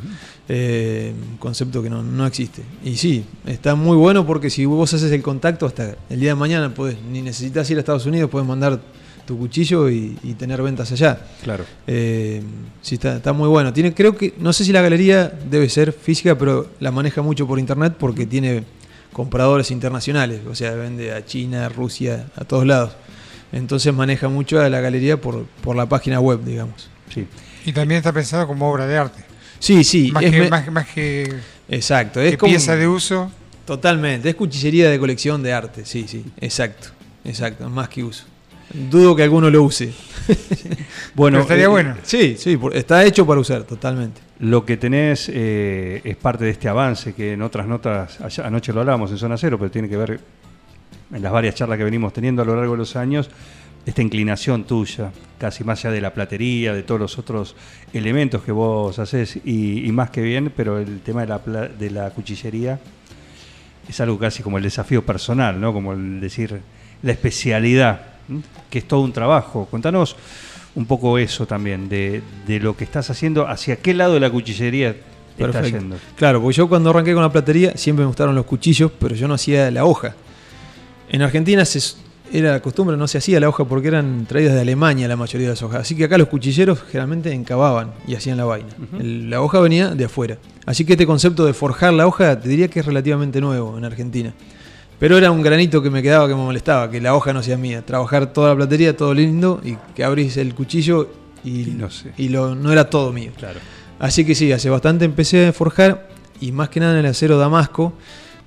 Eh, 0.48 1.12
un 1.30 1.36
concepto 1.36 1.82
que 1.82 1.90
no, 1.90 2.02
no 2.02 2.26
existe. 2.26 2.62
Y 2.82 2.96
sí, 2.96 3.24
está 3.46 3.74
muy 3.74 3.96
bueno 3.96 4.26
porque 4.26 4.50
si 4.50 4.64
vos 4.64 4.92
haces 4.94 5.12
el 5.12 5.22
contacto 5.22 5.66
hasta 5.66 5.96
el 6.08 6.20
día 6.20 6.30
de 6.30 6.34
mañana, 6.34 6.74
podés, 6.74 6.96
ni 7.02 7.22
necesitas 7.22 7.70
ir 7.70 7.76
a 7.76 7.80
Estados 7.80 8.06
Unidos, 8.06 8.30
puedes 8.30 8.48
mandar 8.48 8.80
tu 9.26 9.36
cuchillo 9.36 9.90
y, 9.90 10.18
y 10.22 10.32
tener 10.34 10.62
ventas 10.62 10.90
allá. 10.90 11.20
Claro. 11.44 11.64
Eh, 11.86 12.42
sí, 12.80 12.94
está, 12.94 13.16
está 13.16 13.34
muy 13.34 13.46
bueno. 13.46 13.74
Tiene, 13.74 13.92
creo 13.92 14.16
que, 14.16 14.32
no 14.38 14.54
sé 14.54 14.64
si 14.64 14.72
la 14.72 14.80
galería 14.80 15.30
debe 15.50 15.68
ser 15.68 15.92
física, 15.92 16.38
pero 16.38 16.68
la 16.80 16.90
maneja 16.90 17.20
mucho 17.20 17.46
por 17.46 17.58
internet 17.58 17.94
porque 17.98 18.24
tiene 18.24 18.64
compradores 19.12 19.70
internacionales, 19.70 20.40
o 20.48 20.54
sea, 20.54 20.72
vende 20.72 21.12
a 21.12 21.24
China, 21.24 21.68
Rusia, 21.68 22.26
a 22.36 22.44
todos 22.44 22.66
lados. 22.66 22.92
Entonces 23.52 23.92
maneja 23.94 24.28
mucho 24.28 24.60
a 24.60 24.68
la 24.68 24.80
galería 24.80 25.20
por, 25.20 25.46
por 25.62 25.74
la 25.76 25.86
página 25.88 26.20
web, 26.20 26.44
digamos. 26.44 26.88
Sí. 27.12 27.26
Y 27.64 27.72
también 27.72 27.98
está 27.98 28.12
pensado 28.12 28.46
como 28.46 28.70
obra 28.70 28.86
de 28.86 28.96
arte. 28.98 29.24
Sí, 29.58 29.82
sí, 29.84 30.12
más, 30.12 30.22
es 30.22 30.30
que, 30.30 30.40
me- 30.40 30.50
más, 30.50 30.70
más 30.70 30.86
que, 30.88 31.34
exacto. 31.68 32.20
Es 32.20 32.32
que 32.32 32.38
como, 32.38 32.50
pieza 32.52 32.76
de 32.76 32.86
uso. 32.86 33.30
Totalmente, 33.64 34.28
es 34.30 34.34
cuchillería 34.34 34.88
de 34.88 34.98
colección 34.98 35.42
de 35.42 35.52
arte, 35.52 35.84
sí, 35.84 36.06
sí, 36.08 36.24
exacto, 36.40 36.88
exacto, 37.24 37.68
más 37.68 37.88
que 37.88 38.02
uso. 38.04 38.24
Dudo 38.72 39.16
que 39.16 39.22
alguno 39.22 39.50
lo 39.50 39.62
use. 39.62 39.92
Bueno, 41.14 41.36
Pero 41.38 41.42
estaría 41.42 41.64
eh, 41.64 41.68
bueno. 41.68 41.96
Sí, 42.02 42.36
sí, 42.38 42.58
está 42.74 43.04
hecho 43.04 43.26
para 43.26 43.40
usar, 43.40 43.64
totalmente. 43.64 44.20
Lo 44.40 44.64
que 44.64 44.76
tenés 44.76 45.28
eh, 45.32 46.00
es 46.04 46.16
parte 46.16 46.44
de 46.44 46.50
este 46.50 46.68
avance 46.68 47.12
que 47.14 47.32
en 47.32 47.42
otras 47.42 47.66
notas, 47.66 48.20
allá- 48.20 48.46
anoche 48.46 48.72
lo 48.72 48.80
hablábamos 48.80 49.10
en 49.10 49.18
Zona 49.18 49.36
Cero, 49.36 49.58
pero 49.58 49.70
tiene 49.70 49.88
que 49.88 49.96
ver 49.96 50.20
en 51.12 51.22
las 51.22 51.32
varias 51.32 51.54
charlas 51.56 51.78
que 51.78 51.84
venimos 51.84 52.12
teniendo 52.12 52.42
a 52.42 52.44
lo 52.44 52.54
largo 52.54 52.72
de 52.72 52.78
los 52.78 52.94
años, 52.94 53.30
esta 53.86 54.02
inclinación 54.02 54.64
tuya, 54.64 55.10
casi 55.38 55.64
más 55.64 55.84
allá 55.84 55.92
de 55.94 56.00
la 56.02 56.12
platería, 56.14 56.72
de 56.74 56.82
todos 56.84 57.00
los 57.00 57.18
otros 57.18 57.56
elementos 57.92 58.42
que 58.42 58.52
vos 58.52 58.98
haces, 58.98 59.38
y, 59.44 59.86
y 59.86 59.90
más 59.92 60.10
que 60.10 60.20
bien, 60.20 60.52
pero 60.54 60.78
el 60.78 61.00
tema 61.00 61.22
de 61.22 61.26
la, 61.26 61.38
pla- 61.38 61.68
de 61.68 61.90
la 61.90 62.10
cuchillería 62.10 62.78
es 63.88 64.00
algo 64.00 64.18
casi 64.18 64.42
como 64.42 64.58
el 64.58 64.64
desafío 64.64 65.04
personal, 65.04 65.58
¿no? 65.60 65.72
Como 65.72 65.94
el 65.94 66.20
decir 66.20 66.60
la 67.02 67.12
especialidad. 67.12 68.02
Que 68.70 68.78
es 68.78 68.88
todo 68.88 69.00
un 69.00 69.12
trabajo. 69.12 69.66
Contanos 69.70 70.16
un 70.74 70.86
poco 70.86 71.18
eso 71.18 71.46
también, 71.46 71.88
de, 71.88 72.22
de 72.46 72.60
lo 72.60 72.76
que 72.76 72.84
estás 72.84 73.10
haciendo, 73.10 73.48
hacia 73.48 73.76
qué 73.76 73.94
lado 73.94 74.14
de 74.14 74.20
la 74.20 74.30
cuchillería 74.30 74.94
estás 75.38 75.62
yendo. 75.80 75.96
Claro, 76.16 76.40
porque 76.42 76.56
yo 76.56 76.68
cuando 76.68 76.90
arranqué 76.90 77.14
con 77.14 77.22
la 77.22 77.32
platería 77.32 77.76
siempre 77.76 78.02
me 78.04 78.06
gustaron 78.08 78.34
los 78.34 78.44
cuchillos, 78.44 78.90
pero 78.98 79.14
yo 79.14 79.26
no 79.28 79.34
hacía 79.34 79.70
la 79.70 79.84
hoja. 79.84 80.14
En 81.10 81.22
Argentina 81.22 81.64
se, 81.64 81.80
era 82.32 82.52
la 82.52 82.60
costumbre, 82.60 82.96
no 82.96 83.08
se 83.08 83.18
hacía 83.18 83.40
la 83.40 83.48
hoja 83.48 83.64
porque 83.64 83.88
eran 83.88 84.26
traídas 84.26 84.54
de 84.54 84.60
Alemania 84.60 85.08
la 85.08 85.16
mayoría 85.16 85.46
de 85.48 85.52
las 85.54 85.62
hojas. 85.62 85.80
Así 85.80 85.96
que 85.96 86.04
acá 86.04 86.18
los 86.18 86.28
cuchilleros 86.28 86.82
generalmente 86.82 87.32
encababan 87.32 87.92
y 88.06 88.14
hacían 88.14 88.36
la 88.36 88.44
vaina. 88.44 88.68
El- 89.00 89.30
la 89.30 89.40
hoja 89.40 89.58
venía 89.60 89.88
de 89.94 90.04
afuera. 90.04 90.36
Así 90.66 90.84
que 90.84 90.92
este 90.92 91.06
concepto 91.06 91.46
de 91.46 91.54
forjar 91.54 91.94
la 91.94 92.06
hoja 92.06 92.38
te 92.38 92.48
diría 92.48 92.68
que 92.68 92.80
es 92.80 92.86
relativamente 92.86 93.40
nuevo 93.40 93.78
en 93.78 93.84
Argentina. 93.84 94.34
Pero 94.98 95.16
era 95.16 95.30
un 95.30 95.42
granito 95.42 95.80
que 95.82 95.90
me 95.90 96.02
quedaba 96.02 96.26
que 96.26 96.34
me 96.34 96.42
molestaba, 96.42 96.90
que 96.90 97.00
la 97.00 97.14
hoja 97.14 97.32
no 97.32 97.42
sea 97.42 97.56
mía. 97.56 97.82
Trabajar 97.86 98.32
toda 98.32 98.50
la 98.50 98.56
platería, 98.56 98.96
todo 98.96 99.14
lindo, 99.14 99.60
y 99.64 99.76
que 99.94 100.02
abrís 100.04 100.36
el 100.36 100.54
cuchillo 100.54 101.08
y, 101.44 101.60
Y 101.70 101.74
no 101.78 101.88
sé. 101.90 102.12
y 102.18 102.28
lo, 102.30 102.54
no 102.56 102.72
era 102.72 102.90
todo 102.90 103.12
mío. 103.12 103.30
Claro. 103.36 103.60
Así 104.00 104.24
que 104.24 104.34
sí, 104.34 104.50
hace 104.52 104.68
bastante 104.70 105.04
empecé 105.04 105.46
a 105.48 105.52
forjar 105.52 106.08
y 106.40 106.50
más 106.52 106.68
que 106.68 106.80
nada 106.80 106.92
en 106.94 106.98
el 107.00 107.06
acero 107.06 107.38
damasco, 107.38 107.92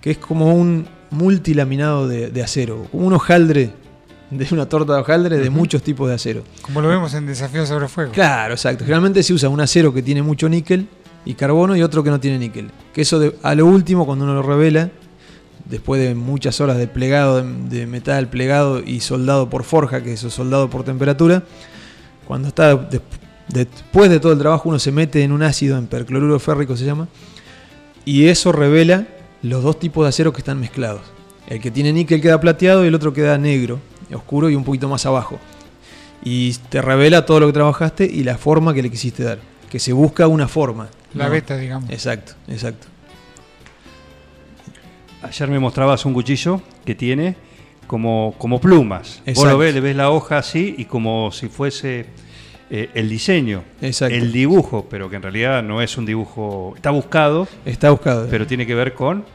que 0.02 0.12
es 0.12 0.18
como 0.18 0.54
un 0.54 0.88
multilaminado 1.10 2.08
de, 2.08 2.30
de 2.32 2.44
acero, 2.44 2.88
como 2.92 3.08
un 3.08 3.14
hojaldre, 3.14 3.72
de 4.30 4.48
una 4.52 4.68
torta 4.68 4.94
de 4.96 5.00
hojaldre 5.02 5.38
de 5.38 5.50
muchos 5.50 5.84
tipos 5.84 6.08
de 6.10 6.16
acero. 6.16 6.44
Como 6.62 6.82
lo 6.82 6.88
vemos 6.88 7.14
en 7.14 7.28
Desafío 7.28 7.66
sobre 7.66 7.88
Fuego. 7.88 8.12
Claro, 8.12 8.54
exacto. 8.54 8.84
Generalmente 8.86 9.24
se 9.24 9.34
usa 9.34 9.50
un 9.50 9.60
acero 9.62 9.94
que 9.94 10.02
tiene 10.02 10.22
mucho 10.22 10.48
níquel 10.50 10.88
y 11.26 11.34
carbono 11.34 11.76
y 11.76 11.84
otro 11.84 12.02
que 12.04 12.10
no 12.10 12.20
tiene 12.20 12.40
níquel. 12.40 12.72
Que 12.94 13.02
eso 13.02 13.20
de- 13.20 13.36
a 13.44 13.56
lo 13.56 13.66
último, 13.66 14.06
cuando 14.06 14.24
uno 14.26 14.34
lo 14.34 14.42
revela, 14.42 14.90
después 15.72 16.00
de 16.00 16.14
muchas 16.14 16.62
horas 16.62 16.78
de 16.78 16.88
plegado 16.88 17.42
de, 17.42 17.88
metal 17.88 18.28
plegado 18.30 18.84
y 18.86 19.00
soldado 19.00 19.50
por 19.50 19.64
forja, 19.64 20.04
que 20.04 20.14
es 20.14 20.20
soldado 20.20 20.70
por 20.70 20.84
temperatura, 20.84 21.44
cuando 22.28 22.50
está 22.50 22.76
des- 22.76 23.02
después 23.48 24.12
de 24.12 24.20
todo 24.20 24.34
el 24.34 24.40
trabajo 24.40 24.70
uno 24.70 24.78
se 24.78 24.92
mete 24.92 25.24
en 25.24 25.32
un 25.32 25.42
ácido, 25.42 25.78
en 25.78 25.88
percloruro 25.88 26.38
férrico 26.40 26.78
se 26.78 26.86
llama, 26.86 27.08
y 28.06 28.28
eso 28.28 28.52
revela 28.52 29.08
los 29.42 29.64
dos 29.64 29.80
tipos 29.80 30.06
de 30.06 30.10
acero 30.10 30.32
que 30.34 30.40
están 30.40 30.60
mezclados. 30.60 31.02
El 31.48 31.60
que 31.60 31.72
tiene 31.72 31.92
níquel 31.92 32.22
queda 32.22 32.40
plateado 32.40 32.84
y 32.86 32.88
el 32.88 32.96
otro 32.96 33.14
queda 33.14 33.38
negro, 33.38 33.80
oscuro 34.14 34.50
y 34.50 34.56
un 34.56 34.64
poquito 34.64 34.88
más 34.88 35.06
abajo. 35.06 35.40
Y 36.24 36.54
te 36.70 36.82
revela 36.82 37.26
todo 37.26 37.40
lo 37.40 37.48
que 37.48 37.54
trabajaste 37.54 38.06
y 38.06 38.24
la 38.24 38.38
forma 38.38 38.74
que 38.74 38.84
le 38.84 38.92
quisiste 38.92 39.24
dar. 39.24 39.40
Que 39.70 39.80
se 39.80 39.92
busca 39.92 40.28
una 40.28 40.48
forma. 40.48 40.90
La 41.14 41.26
¿no? 41.26 41.32
beta, 41.32 41.58
digamos. 41.58 41.90
Exacto, 41.90 42.34
exacto. 42.48 42.88
Ayer 45.24 45.50
me 45.50 45.60
mostrabas 45.60 46.06
un 46.06 46.14
cuchillo 46.14 46.62
que 46.86 46.96
tiene 46.96 47.36
como, 47.88 48.34
como 48.38 48.60
plumas. 48.60 49.20
Vos 49.20 49.28
Exacto. 49.28 49.52
lo 49.52 49.58
ves, 49.58 49.74
le 49.74 49.82
ves 49.82 49.96
la 49.96 50.10
hoja 50.10 50.38
así 50.40 50.76
y 50.78 50.86
como 50.86 51.32
si 51.32 51.48
fuese 51.48 52.06
eh, 52.70 52.90
el 52.94 53.10
diseño, 53.10 53.64
Exacto. 53.82 54.16
el 54.16 54.32
dibujo, 54.32 54.88
pero 54.90 55.10
que 55.10 55.18
en 55.18 55.22
realidad 55.22 55.62
no 55.62 55.82
es 55.82 55.98
un 55.98 56.06
dibujo, 56.06 56.74
está 56.76 56.90
buscado, 56.90 57.48
Está 57.66 57.92
buscado. 57.92 58.28
pero 58.30 58.48
tiene 58.48 58.66
que 58.66 58.74
ver 58.74 58.94
con... 58.94 59.26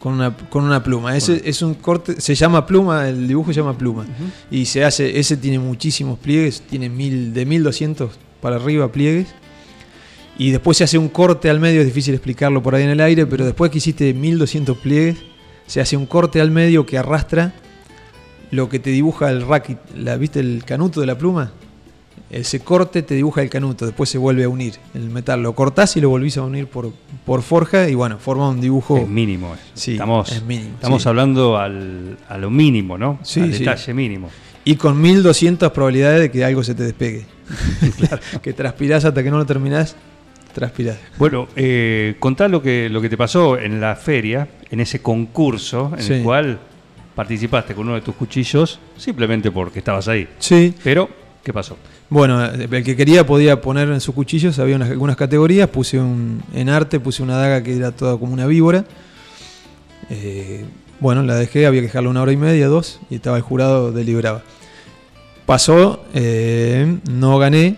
con 0.00 0.14
una, 0.14 0.34
con 0.48 0.64
una 0.64 0.82
pluma. 0.82 1.16
Ese 1.16 1.42
es 1.44 1.62
un 1.62 1.74
corte, 1.74 2.20
se 2.20 2.34
llama 2.34 2.66
pluma, 2.66 3.08
el 3.08 3.28
dibujo 3.28 3.52
se 3.52 3.60
llama 3.60 3.76
pluma. 3.76 4.06
Y 4.50 4.64
se 4.64 4.82
hace, 4.84 5.18
ese 5.18 5.36
tiene 5.36 5.58
muchísimos 5.58 6.18
pliegues, 6.18 6.62
tiene 6.62 6.88
mil, 6.88 7.32
de 7.34 7.44
1200 7.44 8.10
para 8.40 8.56
arriba 8.56 8.90
pliegues. 8.90 9.28
Y 10.38 10.50
después 10.50 10.76
se 10.76 10.84
hace 10.84 10.98
un 10.98 11.08
corte 11.08 11.48
al 11.50 11.60
medio, 11.60 11.80
es 11.80 11.86
difícil 11.86 12.14
explicarlo 12.14 12.62
por 12.62 12.74
ahí 12.74 12.82
en 12.82 12.90
el 12.90 13.00
aire, 13.00 13.26
pero 13.26 13.44
después 13.44 13.70
que 13.70 13.78
hiciste 13.78 14.12
1200 14.12 14.76
pliegues, 14.78 15.16
se 15.66 15.80
hace 15.80 15.96
un 15.96 16.06
corte 16.06 16.40
al 16.40 16.50
medio 16.50 16.86
que 16.86 16.98
arrastra 16.98 17.52
lo 18.50 18.68
que 18.68 18.78
te 18.78 18.90
dibuja 18.90 19.30
el 19.30 19.46
racket. 19.46 19.78
La, 19.96 20.16
¿Viste 20.16 20.40
el 20.40 20.64
canuto 20.64 21.00
de 21.00 21.06
la 21.06 21.18
pluma? 21.18 21.52
Ese 22.28 22.60
corte 22.60 23.02
te 23.02 23.14
dibuja 23.14 23.42
el 23.42 23.50
canuto, 23.50 23.86
después 23.86 24.10
se 24.10 24.18
vuelve 24.18 24.44
a 24.44 24.48
unir 24.48 24.74
el 24.94 25.10
metal. 25.10 25.42
Lo 25.42 25.54
cortás 25.54 25.96
y 25.96 26.00
lo 26.00 26.08
volvís 26.08 26.36
a 26.38 26.42
unir 26.42 26.66
por, 26.66 26.92
por 27.24 27.42
forja 27.42 27.88
y 27.88 27.94
bueno, 27.94 28.18
forma 28.18 28.48
un 28.48 28.60
dibujo. 28.60 28.98
Es 28.98 29.08
mínimo. 29.08 29.54
Sí, 29.74 29.92
estamos 29.92 30.32
es 30.32 30.42
mínimo, 30.42 30.74
estamos 30.74 31.02
sí. 31.02 31.08
hablando 31.08 31.56
al, 31.56 32.18
a 32.28 32.36
lo 32.36 32.50
mínimo, 32.50 32.98
¿no? 32.98 33.20
Sí, 33.22 33.40
al 33.40 33.52
detalle 33.52 33.94
mínimo. 33.94 34.30
Y 34.64 34.74
con 34.74 35.00
1200 35.00 35.70
probabilidades 35.70 36.20
de 36.22 36.30
que 36.32 36.44
algo 36.44 36.64
se 36.64 36.74
te 36.74 36.82
despegue. 36.82 37.26
que 38.42 38.52
transpirás 38.52 39.04
hasta 39.04 39.22
que 39.22 39.30
no 39.30 39.38
lo 39.38 39.46
terminás, 39.46 39.94
transpirás. 40.56 40.96
Bueno, 41.18 41.46
eh, 41.54 42.16
contá 42.18 42.48
lo 42.48 42.60
que, 42.62 42.88
lo 42.88 43.00
que 43.02 43.08
te 43.08 43.16
pasó 43.16 43.58
en 43.58 43.80
la 43.80 43.94
feria, 43.94 44.48
en 44.70 44.80
ese 44.80 45.00
concurso 45.02 45.92
en 45.96 46.02
Sí. 46.02 46.12
el 46.14 46.22
cual 46.22 46.58
participaste 47.14 47.74
con 47.74 47.86
uno 47.86 47.94
de 47.94 48.00
tus 48.00 48.14
cuchillos 48.14 48.80
simplemente 48.96 49.50
porque 49.50 49.78
estabas 49.80 50.08
ahí. 50.08 50.26
Sí. 50.38 50.74
Pero, 50.82 51.08
¿qué 51.44 51.52
pasó? 51.52 51.76
Bueno, 52.08 52.44
el 52.44 52.68
que 52.84 52.96
quería 52.96 53.26
podía 53.26 53.60
poner 53.60 53.88
en 53.90 54.00
sus 54.00 54.14
cuchillos, 54.14 54.58
había 54.58 54.76
unas, 54.76 54.90
algunas 54.90 55.16
categorías, 55.16 55.68
puse 55.68 55.98
un, 55.98 56.42
en 56.54 56.68
arte 56.68 57.00
puse 57.00 57.22
una 57.22 57.36
daga 57.36 57.62
que 57.62 57.76
era 57.76 57.90
toda 57.92 58.18
como 58.18 58.32
una 58.32 58.46
víbora. 58.46 58.84
Eh, 60.10 60.64
bueno, 61.00 61.22
la 61.22 61.34
dejé, 61.34 61.66
había 61.66 61.80
que 61.80 61.88
dejarla 61.88 62.08
una 62.10 62.22
hora 62.22 62.32
y 62.32 62.36
media, 62.36 62.68
dos, 62.68 63.00
y 63.10 63.16
estaba 63.16 63.36
el 63.36 63.42
jurado 63.42 63.92
deliberaba. 63.92 64.42
Pasó, 65.44 66.04
eh, 66.14 66.98
no 67.10 67.38
gané, 67.38 67.76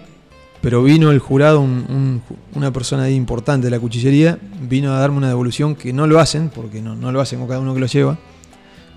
pero 0.60 0.82
vino 0.82 1.10
el 1.10 1.18
jurado, 1.20 1.60
un- 1.60 1.86
un- 1.88 2.22
una 2.54 2.72
persona 2.72 3.08
importante 3.10 3.66
de 3.66 3.70
la 3.70 3.78
cuchillería, 3.80 4.38
vino 4.62 4.92
a 4.92 4.98
darme 4.98 5.16
una 5.18 5.28
devolución 5.28 5.74
que 5.74 5.92
no 5.92 6.06
lo 6.06 6.18
hacen, 6.20 6.48
porque 6.48 6.82
no, 6.82 6.94
no 6.96 7.12
lo 7.12 7.20
hacen 7.20 7.38
con 7.38 7.48
cada 7.48 7.60
uno 7.60 7.74
que 7.74 7.80
lo 7.80 7.86
lleva, 7.86 8.18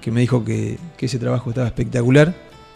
que 0.01 0.11
me 0.11 0.21
dijo 0.21 0.43
que, 0.43 0.77
que 0.97 1.05
ese 1.05 1.19
trabajo 1.19 1.49
estaba 1.51 1.67
espectacular, 1.67 2.33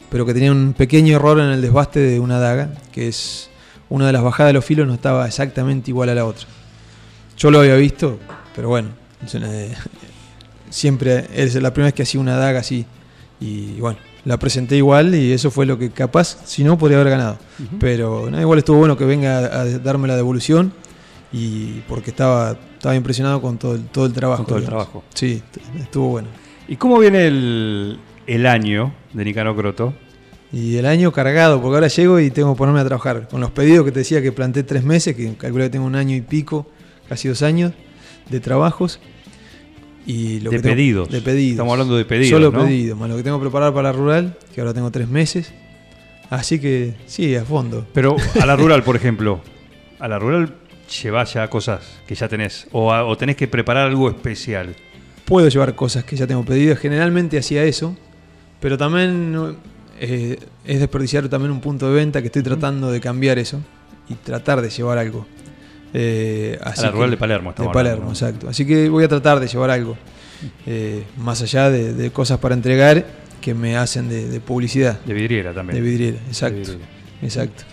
pero 0.10 0.26
que 0.26 0.34
tenía 0.34 0.52
un 0.52 0.74
pequeño 0.78 1.16
error 1.16 1.40
en 1.40 1.48
el 1.48 1.62
desbaste 1.62 2.00
de 2.00 2.20
una 2.20 2.38
daga, 2.40 2.70
que 2.92 3.08
es 3.08 3.50
una 3.90 4.06
de 4.08 4.14
las 4.14 4.24
bajadas 4.24 4.50
de 4.50 4.54
los 4.54 4.66
filos 4.66 4.88
no 4.88 4.94
estaba 4.94 5.26
exactamente 5.28 5.90
igual 5.92 6.10
a 6.10 6.16
la 6.16 6.26
otra. 6.26 6.46
Yo 7.38 7.50
lo 7.52 7.60
había 7.60 7.76
visto, 7.76 8.20
pero 8.56 8.70
bueno, 8.70 8.90
siempre 10.70 11.28
es 11.34 11.56
la 11.56 11.74
primera 11.74 11.88
vez 11.88 11.94
que 11.94 12.04
hacía 12.04 12.20
una 12.22 12.36
daga 12.38 12.60
así. 12.60 12.86
Y 13.40 13.80
bueno, 13.80 13.98
la 14.26 14.38
presenté 14.38 14.76
igual 14.76 15.16
y 15.16 15.32
eso 15.32 15.52
fue 15.52 15.66
lo 15.66 15.78
que 15.78 15.92
capaz, 15.92 16.38
si 16.46 16.64
no, 16.64 16.78
podría 16.78 17.00
haber 17.00 17.12
ganado. 17.12 17.38
Pero 17.80 18.30
no, 18.30 18.42
igual 18.42 18.60
estuvo 18.60 18.78
bueno 18.78 18.98
que 18.98 19.06
venga 19.06 19.38
a, 19.40 19.62
a 19.62 19.66
darme 19.80 20.08
la 20.08 20.16
devolución 20.16 20.74
y 21.32 21.82
porque 21.88 22.10
estaba, 22.10 22.58
estaba 22.74 22.96
impresionado 22.96 23.42
con 23.42 23.58
todo 23.58 23.76
el, 23.76 23.86
todo 23.86 24.06
el 24.06 24.14
trabajo. 24.14 24.44
Con 24.44 24.48
todo 24.48 24.58
el 24.60 24.66
trabajo. 24.66 25.04
Sí, 25.14 25.42
estuvo 25.80 26.10
bueno. 26.10 26.28
¿Y 26.68 26.76
cómo 26.78 26.98
viene 26.98 27.28
el, 27.28 28.00
el 28.26 28.46
año 28.46 28.94
de 29.14 29.26
Nicanor 29.26 29.56
Croto? 29.56 29.94
Y 30.52 30.78
el 30.78 30.86
año 30.86 31.12
cargado, 31.12 31.62
porque 31.62 31.76
ahora 31.76 31.88
llego 31.88 32.20
y 32.20 32.32
tengo 32.32 32.54
que 32.54 32.58
ponerme 32.58 32.80
a 32.80 32.86
trabajar. 32.86 33.28
Con 33.28 33.42
los 33.42 33.52
pedidos 33.52 33.86
que 33.86 33.92
te 33.92 34.00
decía 34.00 34.22
que 34.22 34.32
planté 34.32 34.64
tres 34.64 34.84
meses, 34.84 35.16
que 35.16 35.36
calculé 35.36 35.66
que 35.66 35.72
tengo 35.72 35.86
un 35.86 35.96
año 35.96 36.16
y 36.16 36.22
pico, 36.22 36.66
casi 37.10 37.28
dos 37.28 37.42
años 37.42 37.74
de 38.30 38.40
trabajos. 38.40 39.00
Y 40.06 40.40
lo 40.42 40.52
De 40.52 40.58
que 40.58 40.62
tengo- 40.64 40.76
pedidos. 40.76 41.10
De 41.10 41.22
pedidos. 41.22 41.52
Estamos 41.54 41.72
hablando 41.74 41.98
de 41.98 42.06
pedidos, 42.06 42.30
Solo 42.30 42.52
¿no? 42.52 42.64
pedidos, 42.66 42.98
más 42.98 43.10
lo 43.10 43.18
que 43.18 43.24
tengo 43.24 43.40
preparado 43.40 43.74
para 43.74 43.92
la 43.92 43.98
rural, 43.98 44.38
que 44.54 44.62
ahora 44.62 44.74
tengo 44.74 44.92
tres 44.92 45.08
meses. 45.08 45.52
Así 46.30 46.60
que 46.60 46.94
sí, 47.08 47.36
a 47.36 47.44
fondo. 47.46 47.88
Pero 47.94 48.16
a 48.40 48.46
la 48.46 48.56
rural, 48.56 48.84
por 48.84 48.96
ejemplo, 48.96 49.42
a 50.00 50.08
la 50.08 50.20
rural 50.20 50.54
llevas 51.02 51.34
ya 51.34 51.50
cosas 51.50 51.82
que 52.08 52.14
ya 52.16 52.28
tenés 52.28 52.68
o, 52.72 52.94
a- 52.94 53.04
o 53.06 53.18
tenés 53.18 53.36
que 53.36 53.48
preparar 53.48 53.88
algo 53.88 54.10
especial. 54.10 54.76
Puedo 55.26 55.48
llevar 55.50 55.74
cosas 55.76 56.04
que 56.04 56.16
ya 56.16 56.28
tengo 56.28 56.46
pedidas. 56.46 56.78
Generalmente 56.78 57.38
hacía 57.40 57.64
eso, 57.64 57.96
pero 58.60 58.78
también 58.78 59.56
eh, 60.00 60.38
es 60.66 60.80
desperdiciar 60.80 61.28
también 61.30 61.52
un 61.52 61.62
punto 61.62 61.88
de 61.90 61.96
venta 61.96 62.22
que 62.22 62.28
estoy 62.28 62.44
tratando 62.44 62.92
de 62.92 63.00
cambiar 63.02 63.40
eso 63.40 63.60
y 64.08 64.14
tratar 64.16 64.62
de 64.62 64.70
llevar 64.70 65.00
algo. 65.00 65.26
Eh, 65.98 66.60
así 66.62 66.82
la 66.82 66.90
que- 66.90 66.94
rural 66.96 67.12
de 67.12 67.18
Palermo 67.18 67.52
De 67.52 67.56
Palermo, 67.56 67.80
hablando, 67.80 68.06
¿no? 68.06 68.12
exacto. 68.12 68.50
Así 68.50 68.66
que 68.66 68.90
voy 68.90 69.04
a 69.04 69.08
tratar 69.08 69.40
de 69.40 69.48
llevar 69.48 69.70
algo. 69.70 69.96
eh, 70.66 71.04
más 71.18 71.42
allá 71.42 71.70
de, 71.70 71.94
de 71.94 72.12
cosas 72.12 72.38
para 72.40 72.54
entregar 72.54 73.06
que 73.40 73.54
me 73.54 73.78
hacen 73.78 74.10
de, 74.10 74.28
de 74.28 74.40
publicidad. 74.42 75.00
De 75.06 75.14
vidriera 75.14 75.54
también. 75.54 75.76
De 75.82 75.90
vidriera, 75.90 76.18
exacto. 76.28 76.56
De 76.58 76.62
vidriera. 76.64 76.86
Exacto. 77.22 77.64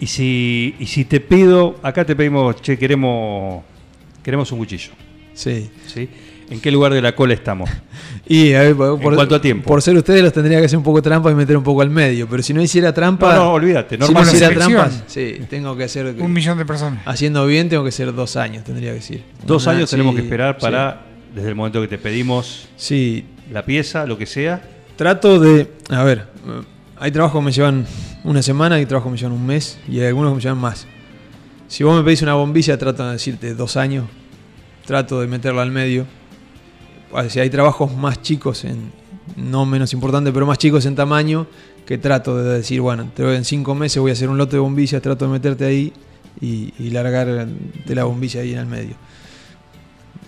Y 0.00 0.06
si, 0.06 0.74
y 0.78 0.86
si 0.86 1.04
te 1.04 1.20
pido, 1.20 1.76
acá 1.82 2.04
te 2.04 2.16
pedimos, 2.16 2.56
che, 2.62 2.78
queremos, 2.78 3.62
queremos 4.22 4.50
un 4.52 4.58
cuchillo. 4.58 4.92
Sí. 5.34 5.70
¿sí? 5.86 6.08
¿En 6.50 6.60
qué 6.60 6.70
lugar 6.70 6.92
de 6.92 7.02
la 7.02 7.14
cola 7.14 7.34
estamos? 7.34 7.70
Y 8.26 8.54
a 8.54 8.62
ver, 8.62 8.74
por, 8.74 8.98
En 9.02 9.14
cuanto 9.16 9.34
a 9.34 9.40
tiempo. 9.40 9.68
Por 9.68 9.82
ser 9.82 9.94
ustedes 9.96 10.22
los 10.22 10.32
tendría 10.32 10.58
que 10.58 10.64
hacer 10.64 10.78
un 10.78 10.82
poco 10.82 11.02
trampa 11.02 11.30
y 11.30 11.34
meter 11.34 11.58
un 11.58 11.62
poco 11.62 11.82
al 11.82 11.90
medio. 11.90 12.26
Pero 12.26 12.42
si 12.42 12.54
no 12.54 12.62
hiciera 12.62 12.90
trampa. 12.94 13.34
No, 13.34 13.44
no, 13.44 13.52
olvídate, 13.52 13.98
Si 14.00 14.14
no 14.14 14.22
hiciera 14.22 14.48
trampas, 14.48 15.04
sí, 15.06 15.40
tengo 15.50 15.76
que 15.76 15.84
hacer. 15.84 16.06
Un 16.18 16.32
millón 16.32 16.56
de 16.56 16.64
personas. 16.64 17.02
Haciendo 17.04 17.46
bien, 17.46 17.68
tengo 17.68 17.84
que 17.84 17.92
ser 17.92 18.14
dos 18.14 18.36
años, 18.36 18.64
tendría 18.64 18.90
que 18.92 18.94
decir. 18.94 19.24
Dos 19.46 19.66
Una- 19.66 19.76
años 19.76 19.90
tenemos 19.90 20.12
sí, 20.14 20.16
que 20.16 20.22
esperar 20.22 20.56
sí. 20.58 20.62
para, 20.62 21.02
desde 21.34 21.50
el 21.50 21.54
momento 21.54 21.82
que 21.82 21.88
te 21.88 21.98
pedimos 21.98 22.66
Sí, 22.76 23.26
la 23.52 23.62
pieza, 23.66 24.06
lo 24.06 24.16
que 24.16 24.24
sea. 24.24 24.62
Trato 24.96 25.38
de. 25.38 25.70
A 25.90 26.02
ver, 26.02 26.26
hay 26.96 27.10
trabajos 27.10 27.40
que 27.42 27.44
me 27.44 27.52
llevan 27.52 27.86
una 28.24 28.40
semana, 28.42 28.76
hay 28.76 28.86
trabajos 28.86 29.10
que 29.10 29.12
me 29.12 29.18
llevan 29.18 29.32
un 29.32 29.46
mes 29.46 29.78
y 29.86 30.00
hay 30.00 30.06
algunos 30.06 30.32
que 30.32 30.36
me 30.36 30.40
llevan 30.40 30.58
más. 30.58 30.86
Si 31.68 31.84
vos 31.84 31.94
me 31.94 32.02
pedís 32.02 32.22
una 32.22 32.32
bombilla, 32.34 32.78
trato 32.78 33.04
de 33.04 33.12
decirte 33.12 33.54
dos 33.54 33.76
años. 33.76 34.06
Trato 34.86 35.20
de 35.20 35.26
meterla 35.26 35.60
al 35.60 35.70
medio. 35.70 36.06
Sea, 37.28 37.42
hay 37.42 37.50
trabajos 37.50 37.94
más 37.96 38.20
chicos, 38.22 38.64
en, 38.64 38.92
no 39.36 39.64
menos 39.66 39.92
importantes, 39.92 40.32
pero 40.32 40.46
más 40.46 40.58
chicos 40.58 40.84
en 40.86 40.94
tamaño, 40.94 41.46
que 41.86 41.98
trato 41.98 42.36
de 42.36 42.58
decir, 42.58 42.80
bueno, 42.80 43.08
en 43.16 43.44
cinco 43.44 43.74
meses 43.74 44.00
voy 44.00 44.10
a 44.10 44.14
hacer 44.14 44.28
un 44.28 44.38
lote 44.38 44.56
de 44.56 44.60
bombillas, 44.60 45.00
trato 45.02 45.26
de 45.26 45.32
meterte 45.32 45.64
ahí 45.64 45.92
y, 46.40 46.72
y 46.78 46.90
largar 46.90 47.46
de 47.46 47.94
la 47.94 48.04
bombilla 48.04 48.40
ahí 48.40 48.52
en 48.52 48.58
el 48.58 48.66
medio. 48.66 48.94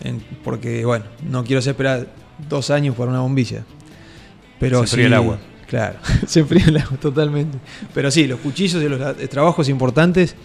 En- 0.02 0.21
porque, 0.45 0.85
bueno, 0.85 1.05
no 1.28 1.45
quiero 1.45 1.61
esperar 1.61 2.07
dos 2.49 2.71
años 2.71 2.95
para 2.95 3.11
una 3.11 3.21
bombilla. 3.21 3.64
Pero 4.61 4.78
Se 4.78 4.83
enfría 4.85 5.05
sí- 5.05 5.07
el 5.07 5.14
agua. 5.14 5.38
Claro, 5.66 5.99
se 6.26 6.40
enfría 6.40 6.64
el 6.66 6.76
agua 6.76 6.97
totalmente. 6.99 7.59
Pero 7.93 8.11
sí, 8.11 8.26
los 8.26 8.38
cuchillos 8.40 8.83
y 8.83 8.88
los 8.88 9.00
eh, 9.19 9.26
trabajos 9.28 9.69
importantes, 9.69 10.37